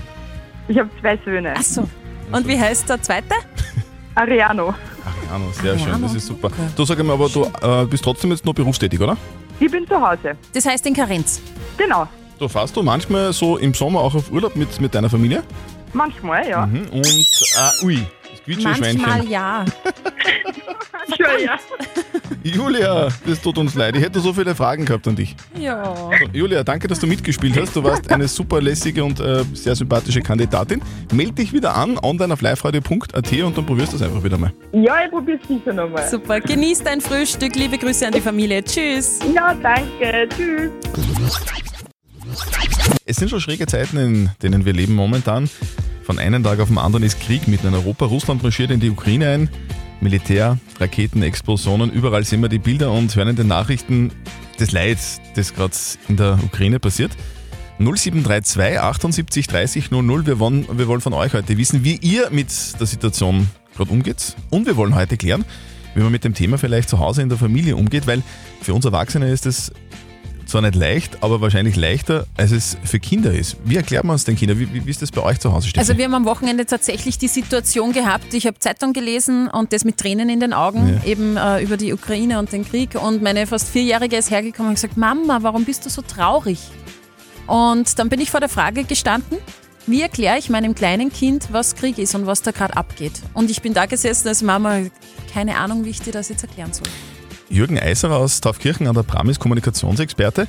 Ich 0.69 0.79
habe 0.79 0.91
zwei 1.01 1.19
Söhne. 1.25 1.55
Ach 1.57 1.62
so. 1.62 1.89
Und 2.31 2.47
wie 2.47 2.59
heißt 2.61 2.89
der 2.89 3.03
zweite? 3.03 3.35
Ariano. 4.15 4.75
Ariano, 5.05 5.51
sehr 5.53 5.79
schön, 5.79 5.89
Ariano, 5.89 6.07
das 6.07 6.15
ist 6.15 6.27
super. 6.27 6.51
Du 6.77 6.85
sag 6.85 7.03
mal, 7.03 7.15
aber 7.15 7.29
du 7.29 7.45
äh, 7.62 7.87
bist 7.87 8.05
trotzdem 8.05 8.31
jetzt 8.31 8.45
noch 8.45 8.55
berufstätig, 8.55 9.01
oder? 9.01 9.17
Ich 9.59 9.71
bin 9.71 9.87
zu 9.87 10.01
Hause. 10.01 10.37
Das 10.53 10.67
heißt 10.67 10.87
in 10.87 10.95
Karenz. 10.95 11.41
Genau. 11.77 12.07
Du 12.39 12.49
fährst 12.49 12.77
du 12.77 12.83
manchmal 12.83 13.33
so 13.33 13.57
im 13.57 13.75
Sommer 13.75 14.01
auch 14.01 14.15
auf 14.15 14.31
Urlaub 14.31 14.57
mit, 14.57 14.81
mit 14.81 14.95
deiner 14.95 15.11
Familie? 15.11 15.43
Manchmal, 15.93 16.49
ja. 16.49 16.67
Mhm. 16.67 16.87
Und, 16.91 17.07
äh, 17.07 17.85
ui. 17.85 18.07
Manchmal 18.47 19.27
ja. 19.29 19.65
Schon, 21.09 21.41
ja. 21.45 21.59
Julia, 22.43 23.09
das 23.27 23.41
tut 23.41 23.59
uns 23.59 23.75
leid. 23.75 23.97
Ich 23.97 24.03
hätte 24.03 24.21
so 24.21 24.33
viele 24.33 24.55
Fragen 24.55 24.85
gehabt 24.85 25.07
an 25.07 25.17
dich. 25.17 25.37
Ja. 25.59 25.95
So, 25.95 26.27
Julia, 26.33 26.65
danke, 26.65 26.89
dass 26.89 26.99
du 26.99 27.07
mitgespielt 27.07 27.59
hast. 27.61 27.77
Du 27.77 27.85
warst 27.85 28.11
eine 28.11 28.29
super 28.29 28.61
lässige 28.61 29.05
und 29.05 29.21
äh, 29.21 29.45
sehr 29.53 29.75
sympathische 29.75 30.21
Kandidatin. 30.21 30.81
Meld 31.13 31.39
dich 31.39 31.53
wieder 31.53 31.77
an, 31.77 31.99
online 31.99 32.33
auf 32.33 32.41
liveradio.at 32.41 33.33
und 33.43 33.59
dann 33.59 33.67
probierst 33.67 33.93
du 33.93 33.97
es 33.97 34.03
einfach 34.03 34.23
wieder 34.25 34.39
mal. 34.39 34.53
Ja, 34.73 35.05
ich 35.05 35.11
probiere 35.11 35.39
es 35.43 35.49
sicher 35.49 35.73
nochmal. 35.73 36.09
Super. 36.09 36.41
Genieß 36.41 36.83
dein 36.83 37.01
Frühstück. 37.01 37.55
Liebe 37.57 37.77
Grüße 37.77 38.07
an 38.07 38.13
die 38.13 38.21
Familie. 38.21 38.65
Tschüss. 38.65 39.19
Ja, 39.35 39.55
danke. 39.55 40.29
Tschüss. 40.35 40.71
Es 43.05 43.17
sind 43.17 43.29
schon 43.29 43.41
schräge 43.41 43.67
Zeiten, 43.67 43.97
in 43.97 44.31
denen 44.43 44.65
wir 44.65 44.73
leben 44.73 44.95
momentan. 44.95 45.51
Von 46.11 46.19
einem 46.19 46.43
Tag 46.43 46.59
auf 46.59 46.67
den 46.67 46.79
anderen 46.79 47.05
ist 47.05 47.21
Krieg 47.21 47.47
mitten 47.47 47.69
in 47.69 47.75
Europa. 47.75 48.05
Russland 48.05 48.43
marschiert 48.43 48.73
in 48.73 48.81
die 48.81 48.91
Ukraine 48.91 49.29
ein. 49.29 49.49
Militär, 50.01 50.59
Raketen, 50.81 51.23
Explosionen, 51.23 51.89
überall 51.93 52.25
sehen 52.25 52.43
wir 52.43 52.49
die 52.49 52.59
Bilder 52.59 52.91
und 52.91 53.15
hören 53.15 53.29
in 53.29 53.37
den 53.37 53.47
Nachrichten 53.47 54.11
des 54.59 54.73
Leids, 54.73 55.21
das 55.37 55.55
gerade 55.55 55.73
in 56.09 56.17
der 56.17 56.37
Ukraine 56.45 56.81
passiert. 56.81 57.12
0732 57.79 58.81
78 58.81 59.47
30 59.47 59.91
00. 59.93 60.27
Wir 60.27 60.41
wollen, 60.41 60.67
wir 60.77 60.89
wollen 60.89 61.01
von 61.01 61.12
euch 61.12 61.33
heute 61.33 61.57
wissen, 61.57 61.85
wie 61.85 61.95
ihr 62.03 62.29
mit 62.33 62.49
der 62.81 62.89
Situation 62.89 63.49
gerade 63.77 63.93
umgeht. 63.93 64.35
Und 64.51 64.67
wir 64.67 64.77
wollen 64.77 64.97
heute 64.97 65.17
klären, 65.17 65.45
wie 65.95 66.03
man 66.03 66.11
mit 66.11 66.25
dem 66.25 66.35
Thema 66.35 66.59
vielleicht 66.59 66.89
zu 66.89 66.99
Hause 66.99 67.23
in 67.23 67.29
der 67.29 67.39
Familie 67.39 67.77
umgeht, 67.77 68.09
weil 68.09 68.25
für 68.61 68.75
uns 68.75 68.85
Erwachsene 68.85 69.31
ist 69.31 69.47
es 69.47 69.71
zwar 70.50 70.62
nicht 70.62 70.75
leicht, 70.75 71.23
aber 71.23 71.41
wahrscheinlich 71.41 71.76
leichter, 71.76 72.26
als 72.37 72.50
es 72.50 72.76
für 72.85 73.00
Kinder 73.00 73.32
ist. 73.32 73.56
Wie 73.64 73.76
erklärt 73.76 74.05
man 74.05 74.17
es 74.17 74.25
den 74.25 74.37
Kindern? 74.37 74.58
Wie, 74.58 74.73
wie, 74.73 74.85
wie 74.85 74.91
ist 74.91 75.02
das 75.02 75.11
bei 75.11 75.23
euch 75.23 75.41
zu 75.41 75.52
Hause, 75.52 75.69
Steffi? 75.69 75.81
Also 75.81 75.97
wir 75.97 76.05
haben 76.05 76.14
am 76.14 76.25
Wochenende 76.25 76.67
tatsächlich 76.67 77.19
die 77.19 77.29
Situation 77.29 77.93
gehabt, 77.93 78.35
ich 78.35 78.47
habe 78.47 78.58
Zeitung 78.58 78.93
gelesen 78.93 79.49
und 79.49 79.73
das 79.73 79.85
mit 79.85 79.97
Tränen 79.97 80.29
in 80.29 80.41
den 80.41 80.52
Augen, 80.52 81.00
eben 81.05 81.37
äh, 81.37 81.62
über 81.62 81.76
die 81.76 81.93
Ukraine 81.93 82.38
und 82.38 82.52
den 82.52 82.64
Krieg. 82.64 82.94
Und 82.94 83.23
meine 83.23 83.47
fast 83.47 83.69
Vierjährige 83.69 84.17
ist 84.17 84.31
hergekommen 84.31 84.70
und 84.70 84.75
gesagt, 84.75 84.97
Mama, 84.97 85.38
warum 85.43 85.64
bist 85.64 85.87
du 85.87 85.91
so 85.91 86.02
traurig? 86.02 86.58
Und 87.47 87.99
dann 87.99 88.08
bin 88.08 88.20
ich 88.20 88.31
vor 88.31 88.41
der 88.41 88.49
Frage 88.49 88.85
gestanden, 88.85 89.38
wie 89.87 90.02
erkläre 90.02 90.38
ich 90.38 90.50
meinem 90.50 90.75
kleinen 90.75 91.12
Kind, 91.12 91.49
was 91.50 91.75
Krieg 91.75 91.99
ist 91.99 92.14
und 92.14 92.26
was 92.26 92.43
da 92.43 92.50
gerade 92.50 92.76
abgeht? 92.76 93.12
Und 93.35 93.50
ich 93.50 93.62
bin 93.62 93.75
da 93.75 93.87
gesessen 93.87 94.29
als 94.29 94.43
Mama, 94.43 94.82
keine 95.32 95.56
Ahnung, 95.56 95.85
wie 95.85 95.91
ich 95.91 96.00
dir 96.00 96.12
das 96.12 96.29
jetzt 96.29 96.43
erklären 96.43 96.73
soll. 96.73 96.87
Jürgen 97.50 97.79
Eiserer 97.79 98.17
aus 98.17 98.41
Taufkirchen 98.41 98.87
an 98.87 98.94
der 98.94 99.02
Pramis 99.02 99.38
Kommunikationsexperte. 99.38 100.47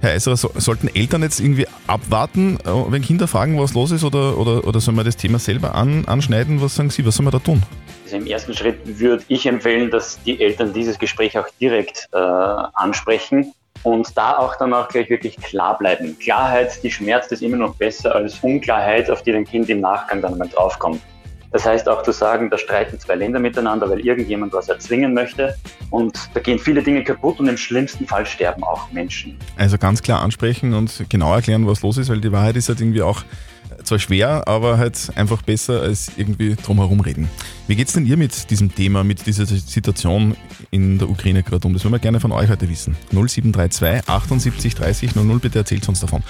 Herr 0.00 0.10
Eiserer, 0.10 0.36
so, 0.36 0.50
sollten 0.56 0.88
Eltern 0.88 1.22
jetzt 1.22 1.40
irgendwie 1.40 1.66
abwarten, 1.86 2.58
äh, 2.64 2.92
wenn 2.92 3.00
Kinder 3.00 3.26
fragen, 3.26 3.58
was 3.58 3.72
los 3.72 3.92
ist, 3.92 4.04
oder, 4.04 4.36
oder, 4.36 4.66
oder 4.66 4.80
sollen 4.80 4.96
wir 4.96 5.04
das 5.04 5.16
Thema 5.16 5.38
selber 5.38 5.74
an, 5.74 6.04
anschneiden? 6.06 6.60
Was 6.60 6.74
sagen 6.74 6.90
Sie, 6.90 7.06
was 7.06 7.14
soll 7.14 7.24
man 7.24 7.32
da 7.32 7.38
tun? 7.38 7.62
Also 8.04 8.16
im 8.16 8.26
ersten 8.26 8.52
Schritt 8.52 8.76
würde 8.98 9.24
ich 9.28 9.46
empfehlen, 9.46 9.90
dass 9.90 10.22
die 10.24 10.42
Eltern 10.42 10.74
dieses 10.74 10.98
Gespräch 10.98 11.38
auch 11.38 11.46
direkt 11.60 12.08
äh, 12.12 12.18
ansprechen 12.18 13.54
und 13.84 14.16
da 14.16 14.36
auch 14.36 14.56
dann 14.56 14.74
auch 14.74 14.88
gleich 14.88 15.08
wirklich 15.08 15.36
klar 15.36 15.78
bleiben. 15.78 16.18
Klarheit, 16.18 16.82
die 16.82 16.90
schmerzt 16.90 17.32
ist 17.32 17.42
immer 17.42 17.56
noch 17.56 17.76
besser 17.76 18.14
als 18.14 18.40
Unklarheit, 18.40 19.08
auf 19.10 19.22
die 19.22 19.32
dein 19.32 19.44
Kind 19.44 19.70
im 19.70 19.80
Nachgang 19.80 20.20
dann 20.20 20.36
mal 20.36 20.48
draufkommt. 20.48 21.00
Das 21.54 21.64
heißt 21.64 21.88
auch 21.88 22.02
zu 22.02 22.10
sagen, 22.10 22.50
da 22.50 22.58
streiten 22.58 22.98
zwei 22.98 23.14
Länder 23.14 23.38
miteinander, 23.38 23.88
weil 23.88 24.00
irgendjemand 24.00 24.52
was 24.52 24.68
erzwingen 24.68 25.14
möchte 25.14 25.54
und 25.90 26.18
da 26.34 26.40
gehen 26.40 26.58
viele 26.58 26.82
Dinge 26.82 27.04
kaputt 27.04 27.38
und 27.38 27.46
im 27.46 27.56
schlimmsten 27.56 28.08
Fall 28.08 28.26
sterben 28.26 28.64
auch 28.64 28.90
Menschen. 28.90 29.38
Also 29.56 29.78
ganz 29.78 30.02
klar 30.02 30.20
ansprechen 30.20 30.74
und 30.74 31.04
genau 31.08 31.32
erklären, 31.32 31.64
was 31.68 31.80
los 31.82 31.96
ist, 31.96 32.08
weil 32.08 32.20
die 32.20 32.32
Wahrheit 32.32 32.56
ist 32.56 32.68
halt 32.68 32.80
irgendwie 32.80 33.02
auch 33.02 33.22
zwar 33.84 34.00
schwer, 34.00 34.48
aber 34.48 34.78
halt 34.78 35.12
einfach 35.14 35.42
besser 35.42 35.80
als 35.80 36.10
irgendwie 36.16 36.56
drumherum 36.56 36.98
reden. 36.98 37.30
Wie 37.68 37.76
geht's 37.76 37.92
denn 37.92 38.04
ihr 38.04 38.16
mit 38.16 38.50
diesem 38.50 38.74
Thema, 38.74 39.04
mit 39.04 39.24
dieser 39.24 39.46
Situation 39.46 40.36
in 40.72 40.98
der 40.98 41.08
Ukraine 41.08 41.44
gerade 41.44 41.66
um? 41.68 41.72
Das 41.72 41.84
wollen 41.84 41.94
wir 41.94 42.00
gerne 42.00 42.18
von 42.18 42.32
euch 42.32 42.50
heute 42.50 42.68
wissen. 42.68 42.96
0732 43.12 44.08
78 44.08 44.74
30 44.74 45.14
00, 45.14 45.38
bitte 45.38 45.60
erzählt 45.60 45.88
uns 45.88 46.00
davon. 46.00 46.24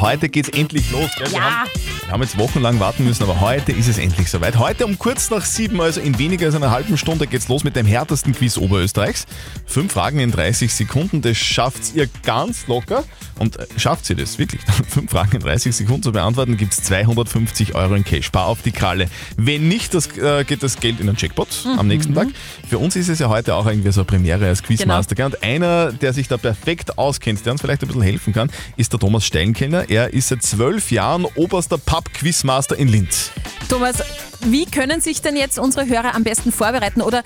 Heute 0.00 0.30
geht's 0.30 0.48
endlich 0.48 0.90
los. 0.90 1.10
Gell? 1.18 1.32
Wir, 1.32 1.44
haben, 1.44 1.68
wir 2.06 2.12
haben 2.12 2.22
jetzt 2.22 2.38
wochenlang 2.38 2.78
warten 2.78 3.04
müssen, 3.04 3.24
aber 3.24 3.40
heute 3.40 3.72
ist 3.72 3.88
es 3.88 3.98
endlich 3.98 4.30
soweit. 4.30 4.58
Heute 4.58 4.86
um 4.86 4.96
kurz 4.96 5.28
nach 5.28 5.44
sieben, 5.44 5.80
also 5.80 6.00
in 6.00 6.20
weniger 6.20 6.46
als 6.46 6.54
einer 6.54 6.70
halben 6.70 6.96
Stunde, 6.96 7.26
geht's 7.26 7.48
los 7.48 7.64
mit 7.64 7.74
dem 7.74 7.84
härtesten 7.84 8.32
Quiz 8.32 8.58
Oberösterreichs. 8.58 9.26
Fünf 9.66 9.92
Fragen 9.92 10.20
in 10.20 10.30
30 10.30 10.72
Sekunden, 10.72 11.20
das 11.20 11.36
schafft 11.36 11.96
ihr 11.96 12.08
ganz 12.22 12.68
locker. 12.68 13.02
Und 13.38 13.58
äh, 13.58 13.66
schafft 13.76 14.08
ihr 14.08 14.16
das 14.16 14.38
wirklich? 14.38 14.62
Fünf 14.88 15.10
Fragen 15.10 15.36
in 15.36 15.42
30 15.42 15.74
Sekunden 15.74 16.04
zu 16.04 16.12
beantworten, 16.12 16.56
gibt's 16.56 16.82
250 16.84 17.74
Euro 17.74 17.94
in 17.94 18.04
Cash. 18.04 18.26
Spar 18.26 18.46
auf 18.46 18.62
die 18.62 18.72
Kralle. 18.72 19.08
Wenn 19.36 19.68
nicht, 19.68 19.92
das, 19.92 20.16
äh, 20.16 20.44
geht 20.44 20.62
das 20.62 20.78
Geld 20.78 21.00
in 21.00 21.06
den 21.06 21.16
Jackpot 21.16 21.48
am 21.76 21.88
nächsten 21.88 22.14
Tag. 22.14 22.28
Für 22.68 22.78
uns 22.78 22.96
ist 22.96 23.08
es 23.08 23.18
ja 23.18 23.28
heute 23.28 23.54
auch 23.54 23.66
irgendwie 23.66 23.90
so 23.90 24.02
eine 24.02 24.06
Premiere 24.06 24.46
als 24.46 24.62
Quizmaster. 24.62 25.14
gell? 25.16 25.26
Und 25.26 25.42
einer, 25.42 25.92
der 25.92 26.12
sich 26.12 26.28
da 26.28 26.36
perfekt 26.36 26.98
auskennt, 26.98 27.44
der 27.44 27.52
uns 27.52 27.60
vielleicht 27.60 27.82
ein 27.82 27.88
bisschen 27.88 28.02
helfen 28.02 28.32
kann, 28.32 28.50
ist 28.76 28.92
der 28.92 29.00
Thomas 29.00 29.26
Steinkellner. 29.26 29.90
Er 29.90 30.14
ist 30.14 30.28
seit 30.28 30.42
zwölf 30.42 30.90
Jahren 30.90 31.26
oberster 31.34 31.78
Pub-Quizmaster 31.96 32.76
in 32.76 32.88
Linz. 32.88 33.30
Thomas, 33.70 33.96
wie 34.42 34.66
können 34.66 35.00
sich 35.00 35.22
denn 35.22 35.34
jetzt 35.34 35.58
unsere 35.58 35.86
Hörer 35.86 36.14
am 36.14 36.24
besten 36.24 36.52
vorbereiten? 36.52 37.00
Oder 37.00 37.22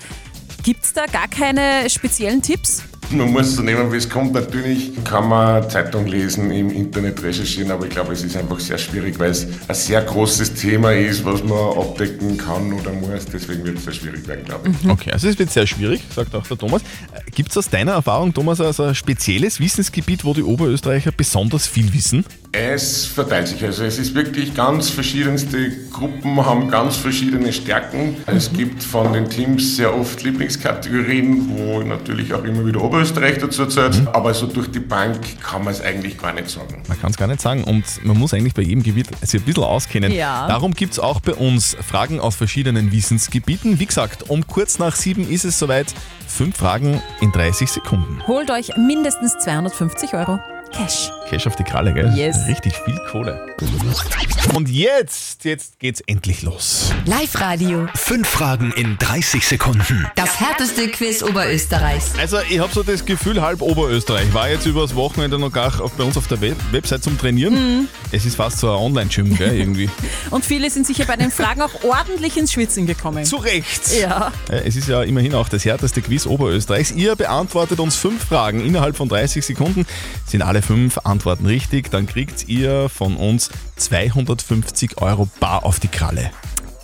gibt 0.63 0.85
es 0.85 0.93
da 0.93 1.07
gar 1.07 1.27
keine 1.27 1.89
speziellen 1.89 2.41
Tipps? 2.41 2.83
Man 3.09 3.33
muss 3.33 3.57
so 3.57 3.63
nehmen, 3.63 3.91
wie 3.91 3.97
es 3.97 4.07
kommt. 4.07 4.31
Natürlich 4.31 4.91
kann 5.03 5.27
man 5.27 5.69
Zeitung 5.69 6.07
lesen, 6.07 6.49
im 6.51 6.69
Internet 6.69 7.21
recherchieren, 7.21 7.69
aber 7.69 7.87
ich 7.87 7.91
glaube, 7.91 8.13
es 8.13 8.23
ist 8.23 8.37
einfach 8.37 8.61
sehr 8.61 8.77
schwierig, 8.77 9.19
weil 9.19 9.31
es 9.31 9.45
ein 9.67 9.75
sehr 9.75 10.01
großes 10.03 10.53
Thema 10.53 10.93
ist, 10.93 11.25
was 11.25 11.43
man 11.43 11.77
abdecken 11.77 12.37
kann 12.37 12.71
oder 12.71 12.93
muss. 12.93 13.25
Deswegen 13.25 13.65
wird 13.65 13.79
es 13.79 13.83
sehr 13.83 13.93
schwierig 13.93 14.25
werden, 14.25 14.45
glaube 14.45 14.69
ich. 14.69 14.89
Okay, 14.89 15.11
also 15.11 15.27
es 15.27 15.37
wird 15.37 15.51
sehr 15.51 15.67
schwierig, 15.67 16.01
sagt 16.15 16.33
auch 16.33 16.47
der 16.47 16.57
Thomas. 16.57 16.81
Gibt 17.35 17.51
es 17.51 17.57
aus 17.57 17.69
deiner 17.69 17.91
Erfahrung, 17.91 18.33
Thomas, 18.33 18.61
also 18.61 18.83
ein 18.83 18.95
spezielles 18.95 19.59
Wissensgebiet, 19.59 20.23
wo 20.23 20.33
die 20.33 20.43
Oberösterreicher 20.43 21.11
besonders 21.11 21.67
viel 21.67 21.93
wissen? 21.93 22.23
Es 22.53 23.05
verteilt 23.05 23.47
sich. 23.47 23.63
Also 23.63 23.85
es 23.85 23.97
ist 23.97 24.13
wirklich 24.13 24.53
ganz 24.53 24.89
verschiedenste 24.89 25.71
Gruppen, 25.89 26.35
haben 26.45 26.69
ganz 26.69 26.97
verschiedene 26.97 27.53
Stärken. 27.53 28.17
Es 28.25 28.51
gibt 28.51 28.83
von 28.83 29.13
den 29.13 29.29
Teams 29.29 29.77
sehr 29.77 29.95
oft 29.95 30.21
Lieblingskategorien, 30.23 31.49
wo 31.49 31.81
natürlich 31.81 32.33
auch 32.33 32.43
immer 32.43 32.65
wieder 32.65 32.81
Oberösterreich 32.81 33.37
dazu 33.37 33.65
zählt. 33.67 34.05
Aber 34.11 34.33
so 34.33 34.47
durch 34.47 34.69
die 34.69 34.81
Bank 34.81 35.39
kann 35.41 35.63
man 35.63 35.73
es 35.73 35.79
eigentlich 35.79 36.17
gar 36.17 36.33
nicht 36.33 36.49
sagen. 36.49 36.83
Man 36.89 36.99
kann 36.99 37.11
es 37.11 37.17
gar 37.17 37.27
nicht 37.27 37.39
sagen 37.39 37.63
und 37.63 37.85
man 38.03 38.17
muss 38.17 38.33
eigentlich 38.33 38.53
bei 38.53 38.63
jedem 38.63 38.83
Gebiet 38.83 39.07
sich 39.25 39.39
ein 39.39 39.45
bisschen 39.45 39.63
auskennen. 39.63 40.11
Ja. 40.11 40.45
Darum 40.49 40.73
gibt 40.73 40.91
es 40.91 40.99
auch 40.99 41.21
bei 41.21 41.33
uns 41.33 41.77
Fragen 41.87 42.19
aus 42.19 42.35
verschiedenen 42.35 42.91
Wissensgebieten. 42.91 43.79
Wie 43.79 43.85
gesagt, 43.85 44.29
um 44.29 44.45
kurz 44.45 44.77
nach 44.77 44.97
sieben 44.97 45.29
ist 45.29 45.45
es 45.45 45.57
soweit. 45.57 45.93
Fünf 46.27 46.57
Fragen 46.57 47.01
in 47.21 47.31
30 47.31 47.69
Sekunden. 47.69 48.21
Holt 48.27 48.51
euch 48.51 48.71
mindestens 48.77 49.37
250 49.39 50.13
Euro 50.15 50.39
Cash. 50.71 51.11
Cash 51.29 51.47
auf 51.47 51.55
die 51.55 51.63
Kralle, 51.63 51.93
gell? 51.93 52.11
Yes. 52.15 52.47
Richtig 52.47 52.73
viel 52.85 52.97
Kohle. 53.09 53.39
Und 54.55 54.69
jetzt, 54.69 55.45
jetzt 55.45 55.79
geht's 55.79 56.01
endlich 56.01 56.41
los. 56.41 56.91
Live-Radio. 57.05 57.87
Fünf 57.95 58.27
Fragen 58.27 58.73
in 58.73 58.97
30 58.97 59.45
Sekunden. 59.45 60.07
Das 60.15 60.39
härteste 60.39 60.89
Quiz 60.89 61.23
Oberösterreichs. 61.23 62.13
Also 62.19 62.37
ich 62.49 62.59
habe 62.59 62.73
so 62.73 62.83
das 62.83 63.05
Gefühl, 63.05 63.41
halb 63.41 63.61
Oberösterreich. 63.61 64.33
War 64.33 64.49
jetzt 64.49 64.65
übers 64.65 64.95
Wochenende 64.95 65.39
noch 65.39 65.51
gar 65.51 65.79
auf, 65.79 65.93
bei 65.93 66.03
uns 66.03 66.17
auf 66.17 66.27
der 66.27 66.41
Web 66.41 66.57
Website 66.71 67.03
zum 67.03 67.17
Trainieren. 67.17 67.87
Es 68.11 68.25
ist 68.25 68.35
fast 68.35 68.59
so 68.59 68.69
ein 68.69 68.77
Online-Gym, 68.77 69.37
gell, 69.37 69.55
irgendwie. 69.55 69.89
Und 70.31 70.43
viele 70.43 70.69
sind 70.69 70.87
sicher 70.87 71.05
bei 71.05 71.15
den 71.15 71.31
Fragen 71.31 71.61
auch 71.61 71.83
ordentlich 71.83 72.37
ins 72.37 72.51
Schwitzen 72.51 72.87
gekommen. 72.87 73.23
Zu 73.25 73.37
Recht. 73.37 73.91
Ja. 74.01 74.31
Es 74.49 74.75
ist 74.75 74.87
ja 74.87 75.03
immerhin 75.03 75.35
auch 75.35 75.49
das 75.49 75.63
härteste 75.63 76.01
Quiz 76.01 76.25
Oberösterreichs. 76.25 76.91
Ihr 76.91 77.15
beantwortet 77.15 77.79
uns 77.79 77.95
fünf 77.95 78.25
Fragen 78.25 78.65
innerhalb 78.65 78.97
von 78.97 79.07
30 79.07 79.45
Sekunden. 79.45 79.85
Sind 80.25 80.41
alle 80.41 80.60
fünf 80.61 80.99
Antworten 81.03 81.45
richtig, 81.45 81.91
dann 81.91 82.07
kriegt 82.07 82.47
ihr 82.47 82.89
von 82.89 83.15
uns 83.17 83.49
250 83.77 85.01
Euro 85.01 85.29
bar 85.39 85.65
auf 85.65 85.79
die 85.79 85.87
Kralle. 85.87 86.31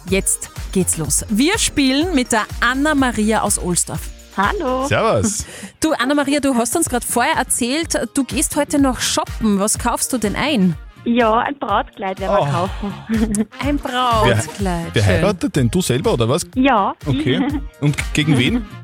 Jetzt 0.10 0.50
geht's 0.72 0.98
los. 0.98 1.26
Wir 1.30 1.58
spielen 1.58 2.16
mit 2.16 2.32
der 2.32 2.46
Anna-Maria 2.62 3.42
aus 3.42 3.60
Ohlsdorf. 3.60 4.00
Hallo. 4.38 4.88
Servus. 4.88 5.46
Du, 5.80 5.94
Anna-Maria, 5.94 6.40
du 6.40 6.56
hast 6.56 6.76
uns 6.76 6.88
gerade 6.90 7.06
vorher 7.06 7.36
erzählt, 7.36 8.00
du 8.14 8.24
gehst 8.24 8.56
heute 8.56 8.80
noch 8.80 9.00
shoppen. 9.00 9.60
Was 9.60 9.80
kaufst 9.80 10.14
du 10.14 10.18
denn 10.18 10.36
ein? 10.36 10.76
Ja, 11.10 11.40
ein 11.40 11.58
Brautkleid 11.58 12.20
werden 12.20 12.36
wir 12.36 12.42
Oh. 12.42 12.46
kaufen. 12.52 13.48
Ein 13.60 13.78
Brautkleid. 13.78 14.88
Wer 14.92 15.02
Schön. 15.04 15.12
heiratet 15.14 15.56
denn? 15.56 15.72
Du 15.72 15.82
selber 15.82 16.14
oder 16.14 16.28
was? 16.28 16.46
Ja. 16.56 16.94
Okay. 17.06 17.48
Und 17.80 17.96
gegen 18.14 18.38
wen? 18.38 18.66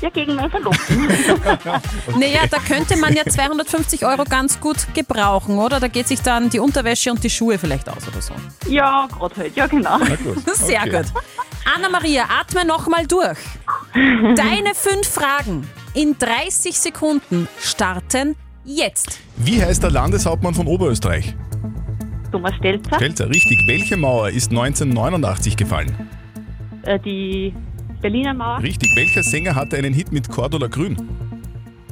Ja, 0.00 0.08
gegen 0.10 0.34
meinen 0.34 0.50
Verlobten. 0.50 1.06
Naja, 2.18 2.40
da 2.50 2.58
könnte 2.58 2.96
man 2.96 3.12
ja 3.14 3.24
250 3.26 4.04
Euro 4.06 4.24
ganz 4.24 4.58
gut 4.58 4.76
gebrauchen, 4.94 5.58
oder? 5.58 5.80
Da 5.80 5.88
geht 5.88 6.08
sich 6.08 6.20
dann 6.22 6.48
die 6.50 6.58
Unterwäsche 6.60 7.10
und 7.10 7.22
die 7.22 7.28
Schuhe 7.30 7.58
vielleicht 7.58 7.88
aus 7.90 8.08
oder 8.08 8.20
so. 8.22 8.32
ja, 8.68 9.06
gerade 9.06 9.36
halt. 9.36 9.56
Ja, 9.56 9.66
genau. 9.66 9.98
Sehr 10.54 10.80
Okay. 10.82 10.90
gut. 11.02 11.06
Anna-Maria, 11.74 12.24
atme 12.40 12.64
nochmal 12.66 13.06
durch. 13.06 13.38
Deine 13.94 14.74
fünf 14.74 15.06
Fragen 15.08 15.68
in 15.94 16.16
30 16.18 16.78
Sekunden 16.78 17.48
starten 17.60 18.34
jetzt. 18.66 19.20
Wie 19.36 19.62
heißt 19.62 19.82
der 19.82 19.90
Landeshauptmann 19.90 20.54
von 20.54 20.66
Oberösterreich? 20.66 21.34
Thomas 22.32 22.52
Stelzer, 22.58 22.96
Stelzer, 22.96 23.28
richtig. 23.30 23.58
Welche 23.66 23.96
Mauer 23.96 24.28
ist 24.30 24.50
1989 24.50 25.56
gefallen? 25.56 25.92
äh, 26.82 26.98
die 27.00 27.54
Berliner 28.02 28.34
Mauer, 28.34 28.62
Richtig. 28.62 28.90
Welcher 28.96 29.22
Sänger 29.22 29.54
hatte 29.54 29.76
einen 29.76 29.94
Hit 29.94 30.12
mit 30.12 30.28
Cordula 30.28 30.66
Grün? 30.66 30.96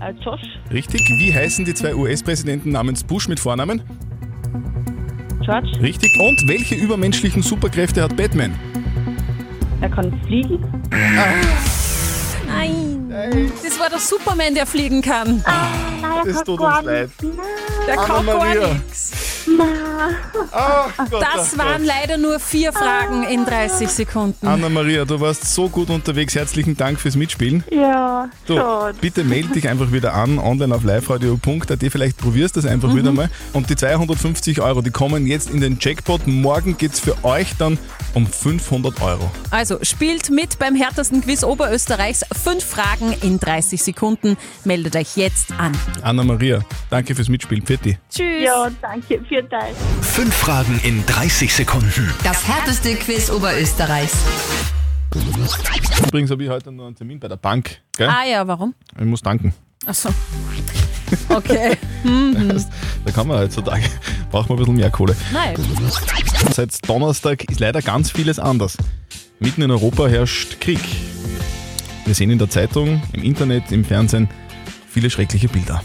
äh, 0.01 0.13
Josh, 0.25 0.43
Richtig. 0.73 1.01
Wie 1.19 1.33
heißen 1.35 1.65
die 1.65 1.75
zwei 1.75 1.95
US-Präsidenten 1.95 2.71
namens 2.73 3.03
Bush 3.05 3.29
mit 3.29 3.41
Vornamen? 3.41 3.83
George, 5.45 5.71
Richtig. 5.81 6.11
Und 6.21 6.43
welche 6.49 6.75
übermenschlichen 6.75 7.43
Superkräfte 7.43 8.03
hat 8.03 8.17
Batman? 8.17 8.53
er 9.81 9.89
kann 9.91 10.13
fliegen. 10.27 10.59
Nein, 10.91 11.47
das 13.63 13.79
war 13.79 13.89
der 13.89 13.99
Superman, 13.99 14.55
der 14.55 14.67
fliegen 14.67 15.01
kann. 15.03 15.43
Nein, 16.01 16.27
er 16.27 16.27
Es 16.27 16.43
tut 16.43 16.61
uns 16.61 16.83
leid. 16.85 17.11
Der 17.87 17.97
kann 17.97 18.07
gar 18.07 18.19
Anna-Maria. 18.19 18.75
nichts. 18.75 19.24
Ach 19.61 20.97
Gott, 21.11 21.23
Das 21.23 21.55
ach 21.55 21.59
waren 21.59 21.83
Gott. 21.83 21.87
leider 21.87 22.17
nur 22.19 22.39
vier 22.39 22.73
Fragen 22.73 23.25
in 23.25 23.45
30 23.45 23.89
Sekunden. 23.89 24.47
Anna-Maria, 24.47 25.05
du 25.05 25.21
warst 25.21 25.53
so 25.55 25.69
gut 25.69 25.91
unterwegs. 25.91 26.35
Herzlichen 26.35 26.77
Dank 26.77 27.01
fürs 27.01 27.17
Mitspielen. 27.17 27.65
Ja, 27.71 28.29
Du, 28.47 28.61
bitte 29.01 29.25
melde 29.25 29.49
dich 29.49 29.69
einfach 29.69 29.91
wieder 29.93 30.15
an, 30.15 30.39
online 30.39 30.75
auf 30.75 30.85
liveradio.at. 30.85 31.79
Vielleicht 31.91 32.19
probierst 32.19 32.57
du 32.57 32.61
das 32.61 32.71
einfach 32.71 32.95
wieder 32.95 33.13
mal. 33.13 33.31
Und 33.53 33.69
die 33.71 33.77
250 33.77 34.61
Euro, 34.61 34.83
die 34.83 34.91
kommen 34.91 35.27
jetzt 35.27 35.51
in 35.51 35.61
den 35.61 35.79
Jackpot. 35.81 36.27
Morgen 36.27 36.77
geht 36.77 36.93
es 36.93 37.01
für 37.01 37.23
euch 37.25 37.49
dann 37.59 37.79
um 38.15 38.27
500 38.27 39.01
Euro. 39.03 39.31
Also 39.51 39.79
spielt 39.83 40.31
mit 40.31 40.59
beim 40.59 40.75
härtesten 40.75 41.21
Quiz 41.23 41.43
Oberösterreichs. 41.45 42.25
Fünf 42.33 42.65
Fragen 42.65 43.15
in 43.23 43.39
30 43.41 43.83
Sekunden. 43.83 44.37
Meldet 44.65 44.97
euch 44.97 45.17
jetzt 45.17 45.53
an. 45.59 45.73
Anna-Maria, 46.03 46.61
danke 46.91 47.15
fürs 47.15 47.29
Mitspielen. 47.29 47.65
Pfitti. 47.65 47.99
Tschüss. 48.11 48.43
Ja, 48.45 48.69
danke. 48.83 49.21
Vielen 49.29 49.44
Dank. 49.49 49.75
Fünf 50.01 50.35
Fragen 50.35 50.81
in 50.83 51.05
30 51.07 51.53
Sekunden. 51.53 52.13
Das 52.23 52.47
härteste 52.47 52.95
Quiz 52.97 53.31
Oberösterreichs. 53.31 54.17
Übrigens 56.07 56.31
habe 56.31 56.45
ich 56.45 56.51
heute 56.51 56.73
noch 56.73 56.87
einen 56.87 56.97
Termin 56.97 57.21
bei 57.21 57.29
der 57.29 57.37
Bank. 57.37 57.79
Gell? 57.97 58.09
Ah 58.09 58.25
ja, 58.25 58.47
warum? 58.47 58.75
Ich 58.99 59.05
muss 59.05 59.23
danken. 59.23 59.55
Achso. 59.87 60.11
Okay. 61.29 61.77
Da 63.05 63.11
kann 63.13 63.27
man 63.29 63.39
heutzutage, 63.39 63.85
braucht 64.31 64.49
man 64.49 64.57
ein 64.57 64.61
bisschen 64.61 64.77
mehr 64.77 64.91
Kohle. 64.91 65.15
Nein. 65.33 65.55
Seit 66.53 66.89
Donnerstag 66.89 67.45
ist 67.51 67.61
leider 67.61 67.83
ganz 67.83 68.11
vieles 68.11 68.39
anders. 68.39 68.77
Mitten 69.41 69.63
in 69.63 69.71
Europa 69.71 70.07
herrscht 70.07 70.61
Krieg. 70.61 70.81
Wir 72.07 72.15
sehen 72.15 72.31
in 72.31 72.39
der 72.39 72.49
Zeitung, 72.51 73.03
im 73.13 73.23
Internet, 73.23 73.73
im 73.73 73.85
Fernsehen 73.85 74.29
viele 74.89 75.11
schreckliche 75.11 75.49
Bilder. 75.49 75.83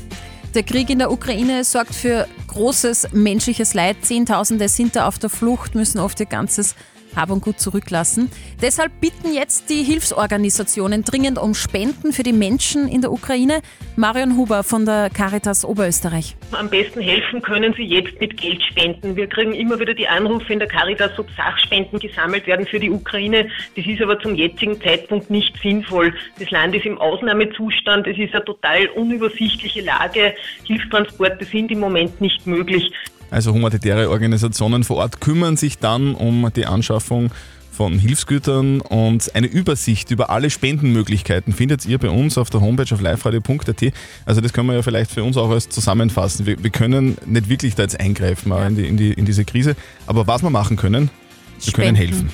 Der 0.56 0.64
Krieg 0.64 0.90
in 0.90 0.98
der 0.98 1.12
Ukraine 1.12 1.64
sorgt 1.64 1.94
für 1.94 2.28
großes 2.48 3.10
menschliches 3.12 3.76
Leid. 3.76 3.98
Zehntausende 4.02 4.68
sind 4.68 4.96
da 4.96 5.08
auf 5.08 5.20
der 5.20 5.30
Flucht, 5.30 5.76
müssen 5.76 6.00
oft 6.00 6.20
ihr 6.20 6.26
ganzes 6.26 6.74
Hab 7.16 7.32
und 7.32 7.42
Gut 7.42 7.60
zurücklassen. 7.60 8.30
Deshalb 8.62 9.00
bitten 9.02 9.34
jetzt 9.34 9.70
die 9.70 9.84
Hilfsorganisationen 9.84 11.04
dringend 11.04 11.38
um 11.38 11.54
Spenden 11.54 12.14
für 12.14 12.24
die 12.24 12.34
Menschen 12.34 12.88
in 12.88 13.02
der 13.02 13.12
Ukraine. 13.12 13.62
Marion 13.96 14.38
Huber 14.38 14.64
von 14.64 14.86
der 14.86 15.10
Caritas 15.10 15.66
Oberösterreich. 15.66 16.36
Am 16.52 16.70
besten 16.70 17.02
helfen 17.02 17.42
können 17.42 17.74
Sie 17.76 17.84
jetzt 17.84 18.20
mit 18.20 18.38
Geld 18.40 18.64
spenden. 18.64 19.16
Wir 19.16 19.28
kriegen 19.28 19.54
immer 19.54 19.80
wieder 19.80 19.94
die 19.94 20.08
Anrufe 20.08 20.54
in 20.54 20.60
der 20.60 20.68
Caritas, 20.68 21.18
ob 21.18 21.28
Sachspenden 21.36 22.00
gesammelt 22.00 22.48
werden 22.48 22.66
für 22.66 22.80
die 22.80 22.90
Ukraine. 22.90 23.50
Das 23.76 23.86
ist 23.86 24.02
aber 24.02 24.20
zum 24.20 24.36
jetzigen 24.36 24.80
Zeitpunkt 24.82 25.30
nicht 25.30 25.56
sinnvoll. 25.62 26.14
Das 26.40 26.50
Land 26.52 26.76
ist 26.76 26.86
im 26.86 26.98
Ausnahmezustand. 26.98 28.08
Es 28.08 28.18
ist 28.18 28.34
eine 28.34 28.46
total 28.46 28.88
unübersichtliche 28.96 29.82
Lage. 29.82 30.34
Hilfstransporte 30.64 31.46
sind 31.46 31.72
im 31.72 31.80
Moment 31.80 32.22
nicht 32.22 32.46
möglich. 32.48 32.92
Also 33.32 33.54
humanitäre 33.54 34.10
Organisationen 34.10 34.84
vor 34.84 34.98
Ort 34.98 35.22
kümmern 35.22 35.58
sich 35.58 35.78
dann 35.78 36.16
um 36.16 36.50
die 36.56 36.66
Anschaffung 36.66 37.32
von 37.72 37.98
Hilfsgütern 37.98 38.82
und 38.82 39.34
eine 39.36 39.48
Übersicht 39.48 40.12
über 40.12 40.30
alle 40.30 40.50
Spendenmöglichkeiten 40.50 41.54
findet 41.54 41.86
ihr 41.86 41.98
bei 41.98 42.10
uns 42.10 42.38
auf 42.38 42.50
der 42.50 42.60
Homepage 42.60 42.94
auf 42.94 43.00
liveradio.at. 43.00 43.94
Also 44.26 44.42
das 44.42 44.52
können 44.52 44.68
wir 44.68 44.76
ja 44.76 44.82
vielleicht 44.82 45.12
für 45.12 45.24
uns 45.24 45.38
auch 45.38 45.50
als 45.50 45.70
zusammenfassen. 45.70 46.46
Wir, 46.46 46.62
wir 46.62 46.72
können 46.72 47.18
nicht 47.26 47.48
wirklich 47.48 47.76
da 47.76 47.84
jetzt 47.84 47.98
eingreifen 47.98 48.52
in, 48.52 48.76
die, 48.76 48.86
in, 48.86 48.98
die, 48.98 49.14
in 49.14 49.24
diese 49.24 49.46
Krise, 49.46 49.78
aber 50.08 50.28
was 50.28 50.44
wir 50.44 50.50
machen 50.50 50.76
können, 50.76 51.10
wir 51.64 51.72
können 51.72 51.96
helfen. 51.96 52.32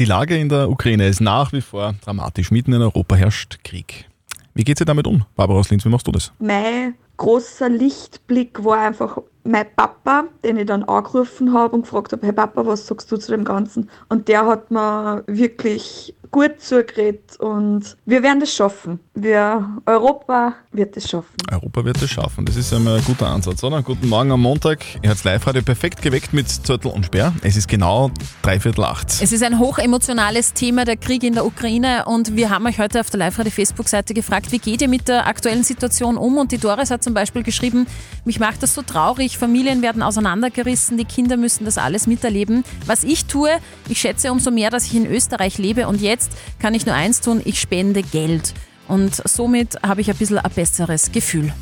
Die 0.00 0.04
Lage 0.04 0.36
in 0.36 0.48
der 0.48 0.68
Ukraine 0.68 1.06
ist 1.06 1.20
nach 1.20 1.52
wie 1.52 1.60
vor 1.60 1.94
dramatisch. 2.04 2.50
Mitten 2.50 2.72
in 2.72 2.82
Europa 2.82 3.14
herrscht 3.14 3.58
Krieg. 3.62 4.06
Wie 4.54 4.64
geht 4.64 4.80
ihr 4.80 4.86
damit 4.86 5.06
um? 5.06 5.24
Barbara 5.36 5.60
aus 5.60 5.70
Linz, 5.70 5.84
wie 5.84 5.88
machst 5.88 6.08
du 6.08 6.12
das? 6.12 6.32
Mein 6.40 6.94
großer 7.22 7.68
Lichtblick 7.68 8.64
war 8.64 8.78
einfach 8.78 9.18
mein 9.44 9.66
Papa, 9.76 10.24
den 10.42 10.56
ich 10.56 10.66
dann 10.66 10.82
angerufen 10.82 11.52
habe 11.52 11.76
und 11.76 11.82
gefragt 11.82 12.10
habe, 12.10 12.26
hey 12.26 12.32
Papa, 12.32 12.66
was 12.66 12.88
sagst 12.88 13.12
du 13.12 13.16
zu 13.16 13.30
dem 13.30 13.44
Ganzen? 13.44 13.88
Und 14.08 14.26
der 14.26 14.44
hat 14.44 14.72
mir 14.72 15.22
wirklich 15.28 16.16
gut 16.32 16.60
zugeredet 16.60 17.36
und 17.38 17.96
wir 18.06 18.22
werden 18.22 18.40
das 18.40 18.54
schaffen. 18.54 18.98
Wir, 19.14 19.68
Europa 19.84 20.54
wird 20.72 20.96
es 20.96 21.08
schaffen. 21.08 21.36
Europa 21.50 21.84
wird 21.84 22.00
es 22.00 22.10
schaffen. 22.10 22.46
Das 22.46 22.56
ist 22.56 22.72
einmal 22.72 22.96
ein 22.96 23.04
guter 23.04 23.28
Ansatz, 23.28 23.62
oder? 23.62 23.82
Guten 23.82 24.08
Morgen 24.08 24.32
am 24.32 24.40
Montag. 24.40 24.82
Ihr 25.02 25.10
habt 25.10 25.22
Live-Radio 25.22 25.60
perfekt 25.60 26.00
geweckt 26.00 26.32
mit 26.32 26.48
Zörtel 26.48 26.90
und 26.90 27.04
Sperr. 27.04 27.34
Es 27.42 27.56
ist 27.56 27.68
genau 27.68 28.10
dreiviertel 28.40 28.82
acht. 28.84 29.08
Es 29.20 29.30
ist 29.30 29.42
ein 29.42 29.58
hochemotionales 29.58 30.54
Thema, 30.54 30.86
der 30.86 30.96
Krieg 30.96 31.22
in 31.22 31.34
der 31.34 31.44
Ukraine. 31.44 32.06
Und 32.06 32.34
wir 32.34 32.48
haben 32.48 32.66
euch 32.66 32.78
heute 32.78 33.00
auf 33.00 33.10
der 33.10 33.18
Live-Radio-Facebook-Seite 33.18 34.14
gefragt, 34.14 34.50
wie 34.50 34.58
geht 34.58 34.80
ihr 34.80 34.88
mit 34.88 35.08
der 35.08 35.26
aktuellen 35.26 35.64
Situation 35.64 36.16
um? 36.16 36.38
Und 36.38 36.50
die 36.50 36.58
Doris 36.58 36.90
hat 36.90 37.04
zum 37.04 37.12
Beispiel 37.12 37.42
geschrieben, 37.42 37.86
mich 38.24 38.40
macht 38.40 38.62
das 38.62 38.72
so 38.72 38.80
traurig. 38.80 39.36
Familien 39.36 39.82
werden 39.82 40.02
auseinandergerissen, 40.02 40.96
die 40.96 41.04
Kinder 41.04 41.36
müssen 41.36 41.66
das 41.66 41.76
alles 41.76 42.06
miterleben. 42.06 42.64
Was 42.86 43.04
ich 43.04 43.26
tue, 43.26 43.50
ich 43.90 44.00
schätze 44.00 44.32
umso 44.32 44.50
mehr, 44.50 44.70
dass 44.70 44.86
ich 44.86 44.94
in 44.94 45.04
Österreich 45.04 45.58
lebe. 45.58 45.86
Und 45.86 46.00
jetzt 46.00 46.21
kann 46.60 46.74
ich 46.74 46.86
nur 46.86 46.94
eins 46.94 47.20
tun, 47.20 47.40
ich 47.44 47.60
spende 47.60 48.02
Geld. 48.02 48.54
Und 48.88 49.14
somit 49.28 49.78
habe 49.82 50.00
ich 50.00 50.10
ein 50.10 50.16
bisschen 50.16 50.38
ein 50.38 50.50
besseres 50.50 51.12
Gefühl. 51.12 51.52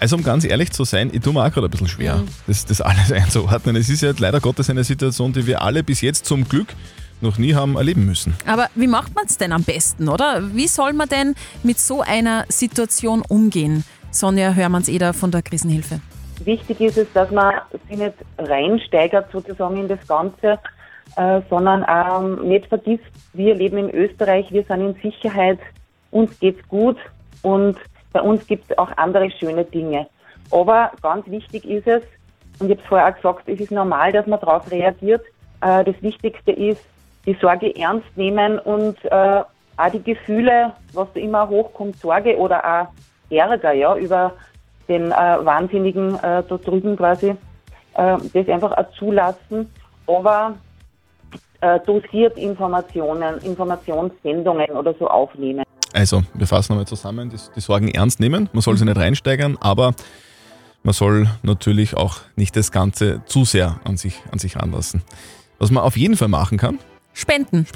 Also 0.00 0.16
um 0.16 0.22
ganz 0.22 0.44
ehrlich 0.44 0.72
zu 0.72 0.84
sein, 0.84 1.10
ich 1.12 1.20
tue 1.20 1.32
mir 1.32 1.44
auch 1.44 1.52
gerade 1.52 1.66
ein 1.66 1.70
bisschen 1.70 1.88
schwer, 1.88 2.22
das, 2.46 2.64
das 2.64 2.80
alles 2.80 3.12
einzuordnen. 3.12 3.76
Es 3.76 3.90
ist 3.90 4.00
ja 4.00 4.12
leider 4.18 4.40
Gottes 4.40 4.70
eine 4.70 4.82
Situation, 4.82 5.32
die 5.32 5.46
wir 5.46 5.60
alle 5.60 5.84
bis 5.84 6.00
jetzt 6.00 6.24
zum 6.24 6.48
Glück 6.48 6.74
noch 7.20 7.36
nie 7.36 7.54
haben 7.54 7.76
erleben 7.76 8.06
müssen. 8.06 8.34
Aber 8.46 8.68
wie 8.74 8.86
macht 8.86 9.14
man 9.14 9.26
es 9.26 9.36
denn 9.36 9.52
am 9.52 9.62
besten, 9.62 10.08
oder? 10.08 10.54
Wie 10.54 10.68
soll 10.68 10.94
man 10.94 11.08
denn 11.08 11.34
mit 11.62 11.78
so 11.78 12.00
einer 12.00 12.46
Situation 12.48 13.22
umgehen? 13.28 13.84
Sonja 14.10 14.54
Hörmanns-Eder 14.54 15.12
von 15.12 15.30
der 15.30 15.42
Krisenhilfe. 15.42 16.00
Wichtig 16.44 16.80
ist 16.80 16.96
es, 16.96 17.06
dass 17.12 17.30
man 17.30 17.54
sich 17.88 17.98
nicht 17.98 18.14
reinsteigert 18.38 19.30
sozusagen 19.30 19.76
in 19.76 19.88
das 19.88 20.00
Ganze, 20.08 20.58
äh, 21.16 21.40
sondern 21.48 21.84
ähm, 21.88 22.48
nicht 22.48 22.66
vergisst, 22.66 23.04
wir 23.32 23.54
leben 23.54 23.78
in 23.78 23.90
Österreich, 23.90 24.50
wir 24.52 24.64
sind 24.64 24.80
in 24.80 24.94
Sicherheit, 25.02 25.58
uns 26.10 26.38
geht's 26.40 26.66
gut 26.68 26.96
und 27.42 27.76
bei 28.12 28.20
uns 28.20 28.46
gibt 28.46 28.70
es 28.70 28.78
auch 28.78 28.90
andere 28.96 29.30
schöne 29.30 29.64
Dinge. 29.64 30.06
Aber 30.50 30.92
ganz 31.02 31.26
wichtig 31.28 31.64
ist 31.64 31.86
es, 31.86 32.02
und 32.58 32.70
ich 32.70 32.76
habe 32.76 32.82
es 32.82 32.88
vorher 32.88 33.08
auch 33.08 33.14
gesagt, 33.14 33.48
es 33.48 33.60
ist 33.60 33.70
normal, 33.70 34.12
dass 34.12 34.26
man 34.26 34.40
darauf 34.40 34.70
reagiert. 34.70 35.22
Äh, 35.60 35.84
das 35.84 35.94
Wichtigste 36.02 36.52
ist, 36.52 36.82
die 37.26 37.36
Sorge 37.40 37.74
ernst 37.76 38.16
nehmen 38.16 38.58
und 38.58 38.96
äh, 39.04 39.42
auch 39.76 39.90
die 39.92 40.02
Gefühle, 40.02 40.72
was 40.92 41.08
da 41.14 41.20
immer 41.20 41.48
hochkommt, 41.48 41.96
Sorge 41.96 42.36
oder 42.36 42.64
auch 42.64 42.88
Ärger 43.30 43.72
ja, 43.72 43.96
über 43.96 44.32
den 44.88 45.12
äh, 45.12 45.14
Wahnsinnigen 45.14 46.16
äh, 46.16 46.42
da 46.42 46.56
drüben 46.56 46.96
quasi, 46.96 47.30
äh, 47.94 48.16
das 48.32 48.48
einfach 48.48 48.76
auch 48.76 48.90
zulassen, 48.98 49.72
aber 50.06 50.54
äh, 51.60 51.80
dosiert 51.86 52.36
Informationen, 52.36 53.38
Informationssendungen 53.38 54.70
oder 54.70 54.94
so 54.98 55.08
aufnehmen. 55.08 55.64
Also, 55.92 56.22
wir 56.34 56.46
fassen 56.46 56.72
nochmal 56.72 56.86
zusammen, 56.86 57.30
die, 57.30 57.36
die 57.54 57.60
Sorgen 57.60 57.88
ernst 57.88 58.20
nehmen. 58.20 58.48
Man 58.52 58.62
soll 58.62 58.76
sie 58.76 58.84
nicht 58.84 58.96
reinsteigern, 58.96 59.58
aber 59.60 59.92
man 60.82 60.94
soll 60.94 61.28
natürlich 61.42 61.96
auch 61.96 62.18
nicht 62.36 62.56
das 62.56 62.70
Ganze 62.70 63.22
zu 63.26 63.44
sehr 63.44 63.80
an 63.84 63.96
sich, 63.96 64.20
an 64.30 64.38
sich 64.38 64.56
ranlassen. 64.56 65.02
Was 65.58 65.70
man 65.70 65.82
auf 65.82 65.96
jeden 65.96 66.16
Fall 66.16 66.28
machen 66.28 66.58
kann, 66.58 66.78
Spenden. 67.12 67.66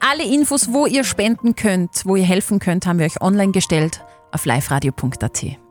Alle 0.00 0.22
Infos, 0.22 0.72
wo 0.72 0.86
ihr 0.86 1.04
spenden 1.04 1.56
könnt, 1.56 2.04
wo 2.04 2.16
ihr 2.16 2.24
helfen 2.24 2.58
könnt, 2.58 2.86
haben 2.86 2.98
wir 2.98 3.06
euch 3.06 3.20
online 3.20 3.52
gestellt 3.52 4.04
auf 4.32 4.44
liveradio.at. 4.44 5.61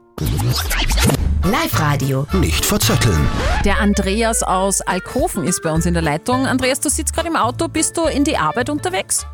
Live-Radio. 1.44 2.28
Nicht 2.34 2.66
verzetteln. 2.66 3.28
Der 3.66 3.80
Andreas 3.80 4.44
aus 4.44 4.82
Alkoven 4.82 5.44
ist 5.44 5.62
bei 5.64 5.72
uns 5.72 5.86
in 5.86 5.94
der 5.94 6.04
Leitung. 6.04 6.46
Andreas, 6.46 6.80
du 6.80 6.90
sitzt 6.90 7.14
gerade 7.16 7.30
im 7.30 7.36
Auto, 7.36 7.68
bist 7.68 7.98
du 7.98 8.06
in 8.06 8.24
die 8.24 8.38
Arbeit 8.38 8.70
unterwegs? 8.70 9.26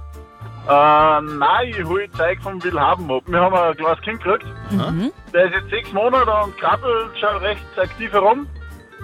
Äh, 0.67 1.21
nein, 1.21 1.69
ich 1.69 1.83
hole 1.85 2.09
Zeug 2.11 2.39
vom 2.41 2.61
Willhaben 2.63 3.09
ab. 3.09 3.23
Wir 3.25 3.39
haben 3.39 3.55
ein 3.55 3.75
kleines 3.75 4.01
Kind 4.01 4.21
gekriegt. 4.21 4.45
Mhm. 4.71 5.11
Der 5.33 5.45
ist 5.45 5.53
jetzt 5.53 5.69
sechs 5.69 5.93
Monate 5.93 6.31
und 6.43 6.57
krabbelt 6.57 7.17
schon 7.19 7.37
recht 7.37 7.61
aktiv 7.77 8.11
herum. 8.11 8.47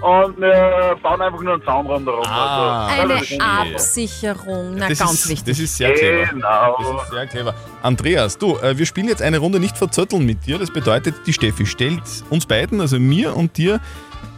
Und 0.03 0.37
wir 0.37 0.97
bauen 1.01 1.21
einfach 1.21 1.41
nur 1.41 1.53
einen 1.53 1.63
Zaunraum 1.63 2.05
darum. 2.05 2.25
Ah, 2.27 2.87
also, 2.87 3.13
Eine 3.13 3.71
Absicherung, 3.71 4.75
na 4.75 4.89
das, 4.89 4.99
ganz 4.99 5.13
ist, 5.13 5.29
wichtig. 5.29 5.45
das 5.45 5.59
ist 5.59 5.77
sehr 5.77 5.93
clever. 5.93 6.25
Genau. 6.25 6.77
Das 6.77 7.03
ist 7.03 7.11
sehr 7.11 7.27
clever. 7.27 7.55
Andreas, 7.81 8.37
du, 8.37 8.57
äh, 8.57 8.77
wir 8.77 8.85
spielen 8.85 9.07
jetzt 9.07 9.21
eine 9.21 9.37
Runde 9.37 9.61
nicht 9.61 9.77
verzötteln 9.77 10.25
mit 10.25 10.45
dir. 10.45 10.59
Das 10.59 10.71
bedeutet, 10.71 11.15
die 11.25 11.31
Steffi 11.31 11.65
stellt 11.65 12.01
uns 12.29 12.45
beiden, 12.45 12.81
also 12.81 12.99
mir 12.99 13.37
und 13.37 13.55
dir, 13.55 13.79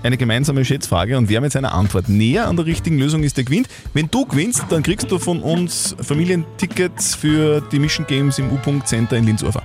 eine 0.03 0.17
gemeinsame 0.17 0.63
Schätzfrage 0.63 1.17
und 1.17 1.29
wer 1.29 1.41
mit 1.41 1.51
seiner 1.51 1.73
Antwort 1.73 2.09
näher 2.09 2.47
an 2.47 2.57
der 2.57 2.67
richtigen 2.67 2.99
Lösung 2.99 3.23
ist, 3.23 3.37
der 3.37 3.43
gewinnt. 3.43 3.67
Wenn 3.95 4.07
du 4.11 4.23
gewinnst, 4.27 4.65
dann 4.69 4.83
kriegst 4.83 5.09
du 5.09 5.17
von 5.17 5.41
uns 5.41 5.95
Familientickets 5.99 7.15
für 7.15 7.61
die 7.71 7.79
Mission 7.79 8.05
Games 8.05 8.37
im 8.37 8.51
U-Punkt 8.51 8.87
Center 8.87 9.17
in 9.17 9.25
Linzurfer. 9.25 9.63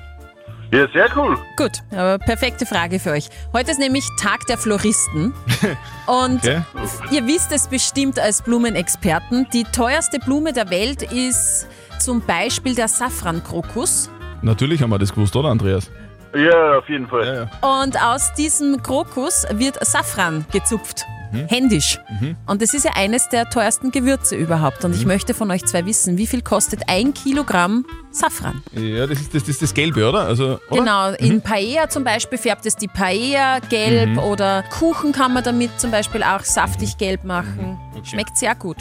Ja, 0.73 0.87
sehr 0.93 1.09
cool. 1.17 1.37
Gut, 1.57 1.83
aber 1.91 2.19
perfekte 2.19 2.65
Frage 2.65 3.01
für 3.01 3.11
euch. 3.11 3.29
Heute 3.53 3.73
ist 3.73 3.81
nämlich 3.81 4.05
Tag 4.21 4.47
der 4.47 4.57
Floristen. 4.57 5.35
Und 6.07 6.39
Okay. 6.45 6.63
ihr 7.11 7.27
wisst 7.27 7.51
es 7.53 7.67
bestimmt 7.67 8.19
als 8.21 8.43
Blumenexperten, 8.43 9.49
die 9.53 9.65
teuerste 9.65 10.19
Blume 10.21 10.53
der 10.53 10.71
Welt 10.71 11.03
ist 11.03 11.67
zum 11.99 12.21
Beispiel 12.21 12.75
der 12.77 12.87
Safrankrokus. 12.89 14.11
Natürlich 14.43 14.81
haben 14.81 14.91
wir 14.91 14.99
das 14.99 15.13
gewusst, 15.13 15.35
oder 15.37 15.49
Andreas? 15.49 15.91
Ja, 16.35 16.79
auf 16.79 16.89
jeden 16.89 17.09
Fall. 17.09 17.51
Und 17.61 18.01
aus 18.01 18.33
diesem 18.35 18.81
Krokus 18.83 19.45
wird 19.51 19.85
Safran 19.85 20.47
gezupft. 20.53 21.05
Mhm. 21.33 21.47
Händisch. 21.49 21.99
Und 22.47 22.61
das 22.63 22.75
ist 22.75 22.85
ja 22.85 22.93
eines 22.97 23.29
der 23.29 23.49
teuersten 23.51 23.91
Gewürze 23.91 24.35
überhaupt. 24.37 24.85
Und 24.85 24.95
ich 24.95 25.03
Mhm. 25.03 25.09
möchte 25.09 25.35
von 25.35 25.51
euch 25.51 25.65
zwei 25.65 25.85
wissen, 25.87 26.19
wie 26.19 26.27
viel 26.27 26.43
kostet 26.43 26.83
ein 26.89 27.15
Kilogramm 27.15 27.85
Safran? 28.11 28.63
Ja, 28.73 29.07
das 29.07 29.21
ist 29.21 29.35
das, 29.35 29.43
das, 29.43 29.49
ist 29.51 29.63
das 29.63 29.75
Gelbe, 29.75 30.09
oder? 30.09 30.21
Also, 30.27 30.59
oder? 30.71 30.81
Genau, 30.81 31.11
in 31.13 31.41
Paella 31.41 31.89
zum 31.89 32.03
Beispiel 32.05 32.39
färbt 32.39 32.67
es 32.67 32.77
die 32.77 32.89
Paella 32.89 33.61
gelb 33.61 34.11
Mhm. 34.11 34.19
oder 34.19 34.65
Kuchen 34.71 35.13
kann 35.13 35.33
man 35.33 35.45
damit 35.45 35.79
zum 35.81 35.91
Beispiel 35.91 36.23
auch 36.23 36.41
saftig 36.45 36.99
gelb 36.99 37.25
machen. 37.25 37.79
Schmeckt 38.03 38.37
sehr 38.37 38.55
gut. 38.55 38.79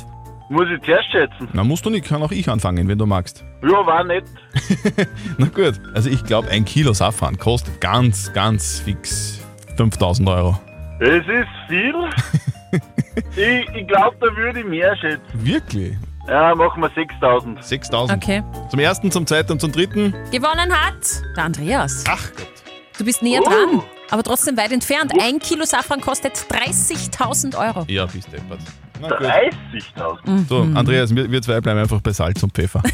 Muss 0.51 0.65
ich 0.75 0.83
zuerst 0.83 1.11
schätzen? 1.11 1.47
Na, 1.53 1.63
musst 1.63 1.85
du 1.85 1.91
nicht, 1.91 2.07
kann 2.07 2.23
auch 2.23 2.31
ich 2.31 2.49
anfangen, 2.49 2.87
wenn 2.87 2.97
du 2.97 3.05
magst. 3.05 3.43
Ja, 3.61 3.85
war 3.85 4.03
nett. 4.03 4.23
Na 5.37 5.45
gut, 5.45 5.79
also 5.93 6.09
ich 6.09 6.23
glaube, 6.23 6.49
ein 6.49 6.65
Kilo 6.65 6.91
Safran 6.93 7.37
kostet 7.37 7.79
ganz, 7.79 8.33
ganz 8.33 8.79
fix 8.79 9.39
5000 9.77 10.27
Euro. 10.27 10.59
Es 10.99 11.25
ist 11.27 11.47
viel. 11.67 11.93
ich 13.35 13.69
ich 13.75 13.87
glaube, 13.87 14.15
da 14.19 14.35
würde 14.35 14.59
ich 14.59 14.65
mehr 14.65 14.95
schätzen. 14.97 15.21
Wirklich? 15.33 15.95
Ja, 16.27 16.53
machen 16.53 16.81
wir 16.81 16.89
6000. 16.93 17.63
6000. 17.63 18.21
Okay. 18.23 18.43
Zum 18.69 18.79
ersten, 18.79 19.11
zum 19.11 19.25
zweiten 19.25 19.53
und 19.53 19.61
zum 19.61 19.71
dritten. 19.71 20.13
Gewonnen 20.31 20.71
hat 20.71 21.23
der 21.35 21.43
Andreas. 21.45 22.03
Ach 22.07 22.29
Gott. 22.35 22.47
Du 22.97 23.05
bist 23.05 23.23
näher 23.23 23.41
Oh. 23.43 23.49
dran, 23.49 23.83
aber 24.11 24.23
trotzdem 24.23 24.57
weit 24.57 24.71
entfernt. 24.71 25.13
Ein 25.21 25.39
Kilo 25.39 25.63
Safran 25.65 26.01
kostet 26.01 26.33
30.000 26.35 27.55
Euro. 27.57 27.85
Ja, 27.87 28.05
bist 28.05 28.31
deppert. 28.31 28.59
Na 29.01 29.09
gut. 29.09 29.27
30.000. 29.27 30.47
So, 30.47 30.67
Andreas, 30.73 31.15
wir, 31.15 31.31
wir 31.31 31.41
zwei 31.41 31.61
bleiben 31.61 31.79
einfach 31.79 32.01
bei 32.01 32.11
Salz 32.11 32.41
und 32.43 32.53
Pfeffer. 32.53 32.83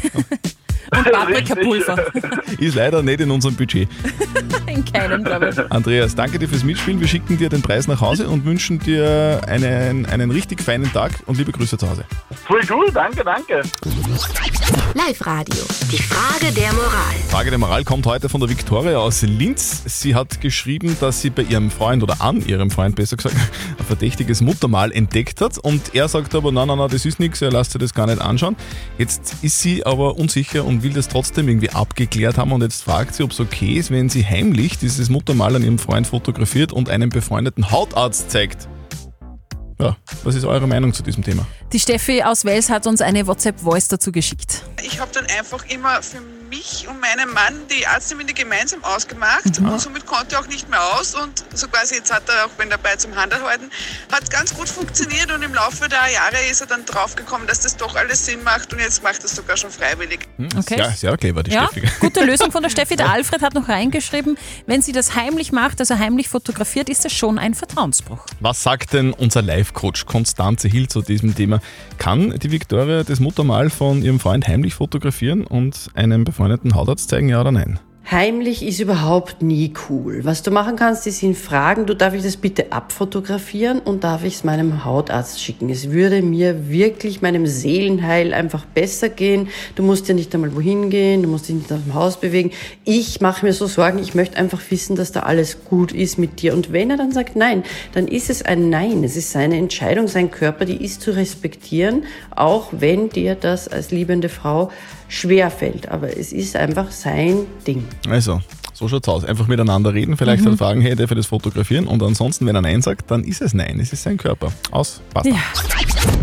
Und 0.92 1.10
Paprikapulver. 1.10 1.96
Ist 2.58 2.76
leider 2.76 3.02
nicht 3.02 3.20
in 3.20 3.30
unserem 3.30 3.56
Budget. 3.56 3.88
In 4.66 4.84
keinem, 4.84 5.24
glaube 5.24 5.50
ich. 5.50 5.72
Andreas, 5.72 6.14
danke 6.14 6.38
dir 6.38 6.48
fürs 6.48 6.64
Mitspielen. 6.64 7.00
Wir 7.00 7.08
schicken 7.08 7.38
dir 7.38 7.48
den 7.48 7.62
Preis 7.62 7.88
nach 7.88 8.00
Hause 8.00 8.28
und 8.28 8.44
wünschen 8.44 8.78
dir 8.78 9.40
einen, 9.46 10.06
einen 10.06 10.30
richtig 10.30 10.60
feinen 10.60 10.92
Tag 10.92 11.12
und 11.26 11.38
liebe 11.38 11.52
Grüße 11.52 11.78
zu 11.78 11.88
Hause. 11.88 12.04
Voll 12.46 12.60
cool, 12.70 12.90
danke, 12.92 13.24
danke. 13.24 13.62
Live-Radio. 14.94 15.62
Die 15.90 15.98
Frage 16.02 16.52
der 16.52 16.72
Moral. 16.72 17.14
Frage 17.28 17.50
der 17.50 17.58
Moral 17.58 17.84
kommt 17.84 18.06
heute 18.06 18.28
von 18.28 18.40
der 18.40 18.50
Viktoria 18.50 18.98
aus 18.98 19.22
Linz. 19.22 19.82
Sie 19.86 20.14
hat 20.14 20.40
geschrieben, 20.40 20.96
dass 21.00 21.20
sie 21.22 21.30
bei 21.30 21.42
ihrem 21.42 21.70
Freund 21.70 22.02
oder 22.02 22.20
an 22.20 22.44
ihrem 22.44 22.70
Freund 22.70 22.96
besser 22.96 23.16
gesagt 23.16 23.36
ein 23.36 23.84
verdächtiges 23.84 24.40
Muttermal 24.40 24.92
entdeckt 24.92 25.40
hat 25.40 25.58
und 25.58 25.94
er 25.96 26.08
sagt 26.08 26.34
aber, 26.34 26.52
nein, 26.52 26.68
nein, 26.68 26.78
nein, 26.78 26.88
das 26.90 27.04
ist 27.06 27.18
nichts, 27.18 27.40
er 27.40 27.50
lasst 27.50 27.72
sich 27.72 27.80
das 27.80 27.94
gar 27.94 28.06
nicht 28.06 28.20
anschauen. 28.20 28.56
Jetzt 28.98 29.36
ist 29.42 29.60
sie 29.60 29.84
aber 29.84 30.16
unsicher 30.16 30.64
und 30.64 30.82
will 30.82 30.92
das 30.92 31.08
trotzdem 31.08 31.48
irgendwie 31.48 31.70
abgeklärt 31.70 32.38
haben 32.38 32.52
und 32.52 32.62
jetzt 32.62 32.82
fragt 32.84 33.14
sie, 33.14 33.22
ob 33.22 33.30
es 33.30 33.40
okay 33.40 33.74
ist, 33.74 33.90
wenn 33.90 34.08
sie 34.08 34.24
heimlich 34.24 34.78
dieses 34.78 35.08
Muttermal 35.08 35.56
an 35.56 35.62
ihrem 35.62 35.78
Freund 35.78 36.06
fotografiert 36.06 36.72
und 36.72 36.90
einem 36.90 37.08
befreundeten 37.08 37.70
Hautarzt 37.70 38.30
zeigt. 38.30 38.68
Ja, 39.78 39.96
was 40.24 40.34
ist 40.34 40.44
eure 40.44 40.66
Meinung 40.66 40.92
zu 40.92 41.02
diesem 41.02 41.22
Thema? 41.22 41.46
Die 41.72 41.80
Steffi 41.80 42.22
aus 42.22 42.44
Wels 42.44 42.70
hat 42.70 42.86
uns 42.86 43.00
eine 43.00 43.26
WhatsApp-Voice 43.26 43.88
dazu 43.88 44.12
geschickt. 44.12 44.62
Ich 44.82 45.00
habe 45.00 45.10
dann 45.12 45.26
einfach 45.38 45.64
immer 45.68 46.00
für 46.02 46.20
mich 46.48 46.86
und 46.88 47.00
meinen 47.00 47.28
Mann 47.34 47.54
die 47.76 47.84
Arzttermine 47.88 48.32
gemeinsam 48.32 48.84
ausgemacht 48.84 49.58
Mhm. 49.60 49.68
und 49.68 49.80
somit 49.80 50.06
konnte 50.06 50.36
er 50.36 50.42
auch 50.42 50.46
nicht 50.46 50.70
mehr 50.70 50.80
aus 50.94 51.16
und 51.16 51.44
so 51.52 51.66
quasi 51.66 51.96
jetzt 51.96 52.14
hat 52.14 52.22
er 52.28 52.46
auch 52.46 52.50
wenn 52.56 52.70
dabei 52.70 52.94
zum 52.94 53.16
Handel 53.16 53.42
halten, 53.42 53.68
hat 54.12 54.30
ganz 54.30 54.54
gut 54.54 54.68
funktioniert 54.68 55.32
und 55.32 55.42
im 55.42 55.52
Laufe 55.52 55.88
der 55.88 56.08
Jahre 56.14 56.36
ist 56.48 56.60
er 56.60 56.68
dann 56.68 56.84
draufgekommen, 56.84 57.48
dass 57.48 57.60
das 57.60 57.76
doch 57.76 57.96
alles 57.96 58.26
Sinn 58.26 58.44
macht 58.44 58.72
und 58.72 58.78
jetzt 58.78 59.02
macht 59.02 59.18
er 59.18 59.24
es 59.24 59.34
sogar 59.34 59.56
schon 59.56 59.72
freiwillig. 59.72 60.20
Hm, 60.36 60.48
Okay. 60.56 60.76
Sehr, 60.76 60.90
sehr 60.92 61.16
clever, 61.16 61.42
die 61.42 61.50
Ja, 61.50 61.66
Steffi. 61.68 61.88
gute 62.00 62.24
Lösung 62.24 62.52
von 62.52 62.62
der 62.62 62.70
Steffi. 62.70 62.94
Der 62.94 63.10
Alfred 63.10 63.42
hat 63.42 63.54
noch 63.54 63.68
reingeschrieben, 63.68 64.38
wenn 64.66 64.82
sie 64.82 64.92
das 64.92 65.16
heimlich 65.16 65.50
macht, 65.50 65.80
also 65.80 65.98
heimlich 65.98 66.28
fotografiert, 66.28 66.88
ist 66.88 67.04
das 67.04 67.12
schon 67.12 67.40
ein 67.40 67.54
Vertrauensbruch. 67.54 68.24
Was 68.38 68.62
sagt 68.62 68.92
denn 68.92 69.12
unser 69.12 69.42
Live-Coach 69.42 70.06
Konstanze 70.06 70.68
Hill 70.68 70.86
zu 70.86 71.02
diesem 71.02 71.34
Thema? 71.34 71.55
Kann 71.98 72.38
die 72.38 72.50
Viktoria 72.50 73.02
das 73.02 73.20
Muttermal 73.20 73.70
von 73.70 74.02
ihrem 74.02 74.20
Freund 74.20 74.46
heimlich 74.46 74.74
fotografieren 74.74 75.44
und 75.44 75.90
einem 75.94 76.24
befreundeten 76.24 76.74
Hautarzt 76.74 77.10
zeigen, 77.10 77.28
ja 77.28 77.40
oder 77.40 77.52
nein? 77.52 77.78
Heimlich 78.08 78.64
ist 78.64 78.78
überhaupt 78.78 79.42
nie 79.42 79.74
cool. 79.88 80.20
Was 80.22 80.44
du 80.44 80.52
machen 80.52 80.76
kannst, 80.76 81.08
ist 81.08 81.24
ihn 81.24 81.34
fragen, 81.34 81.86
du 81.86 81.94
darf 81.96 82.14
ich 82.14 82.22
das 82.22 82.36
bitte 82.36 82.70
abfotografieren 82.70 83.80
und 83.80 84.04
darf 84.04 84.22
ich 84.22 84.36
es 84.36 84.44
meinem 84.44 84.84
Hautarzt 84.84 85.42
schicken. 85.42 85.70
Es 85.70 85.90
würde 85.90 86.22
mir 86.22 86.70
wirklich 86.70 87.20
meinem 87.20 87.48
Seelenheil 87.48 88.32
einfach 88.32 88.64
besser 88.64 89.08
gehen. 89.08 89.48
Du 89.74 89.82
musst 89.82 90.06
ja 90.06 90.14
nicht 90.14 90.32
einmal 90.32 90.54
wohin 90.54 90.88
gehen, 90.88 91.24
du 91.24 91.28
musst 91.28 91.48
dich 91.48 91.56
nicht 91.56 91.72
aus 91.72 91.82
dem 91.82 91.94
Haus 91.94 92.20
bewegen. 92.20 92.52
Ich 92.84 93.20
mache 93.20 93.44
mir 93.44 93.52
so 93.52 93.66
Sorgen, 93.66 93.98
ich 93.98 94.14
möchte 94.14 94.36
einfach 94.36 94.60
wissen, 94.70 94.94
dass 94.94 95.10
da 95.10 95.24
alles 95.24 95.64
gut 95.64 95.90
ist 95.90 96.16
mit 96.16 96.40
dir. 96.42 96.54
Und 96.54 96.72
wenn 96.72 96.90
er 96.90 96.98
dann 96.98 97.10
sagt 97.10 97.34
nein, 97.34 97.64
dann 97.92 98.06
ist 98.06 98.30
es 98.30 98.44
ein 98.44 98.70
Nein. 98.70 99.02
Es 99.02 99.16
ist 99.16 99.32
seine 99.32 99.56
Entscheidung, 99.56 100.06
sein 100.06 100.30
Körper, 100.30 100.64
die 100.64 100.84
ist 100.84 101.00
zu 101.00 101.10
respektieren, 101.10 102.04
auch 102.30 102.68
wenn 102.70 103.08
dir 103.08 103.34
das 103.34 103.66
als 103.66 103.90
liebende 103.90 104.28
Frau 104.28 104.70
schwer 105.08 105.50
fällt. 105.50 105.88
Aber 105.88 106.16
es 106.16 106.32
ist 106.32 106.56
einfach 106.56 106.90
sein 106.90 107.46
Ding. 107.66 107.84
Also, 108.08 108.40
so 108.72 108.88
schaut's 108.88 109.08
aus. 109.08 109.24
Einfach 109.24 109.46
miteinander 109.46 109.94
reden, 109.94 110.16
vielleicht 110.16 110.42
Mhm. 110.44 110.48
halt 110.48 110.58
fragen, 110.58 110.80
hey, 110.80 110.94
darf 110.96 111.10
ich 111.10 111.16
das 111.16 111.26
fotografieren? 111.26 111.86
Und 111.86 112.02
ansonsten, 112.02 112.46
wenn 112.46 112.54
er 112.56 112.62
Nein 112.62 112.82
sagt, 112.82 113.10
dann 113.10 113.24
ist 113.24 113.40
es 113.42 113.54
Nein. 113.54 113.78
Es 113.80 113.92
ist 113.92 114.02
sein 114.02 114.16
Körper. 114.16 114.52
Aus, 114.70 115.00
passt. 115.14 115.28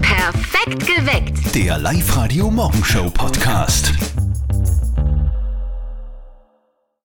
Perfekt 0.01 0.85
geweckt. 0.85 1.55
Der 1.55 1.77
Live-Radio 1.79 2.49
Morgenshow 2.51 3.09
Podcast. 3.09 3.93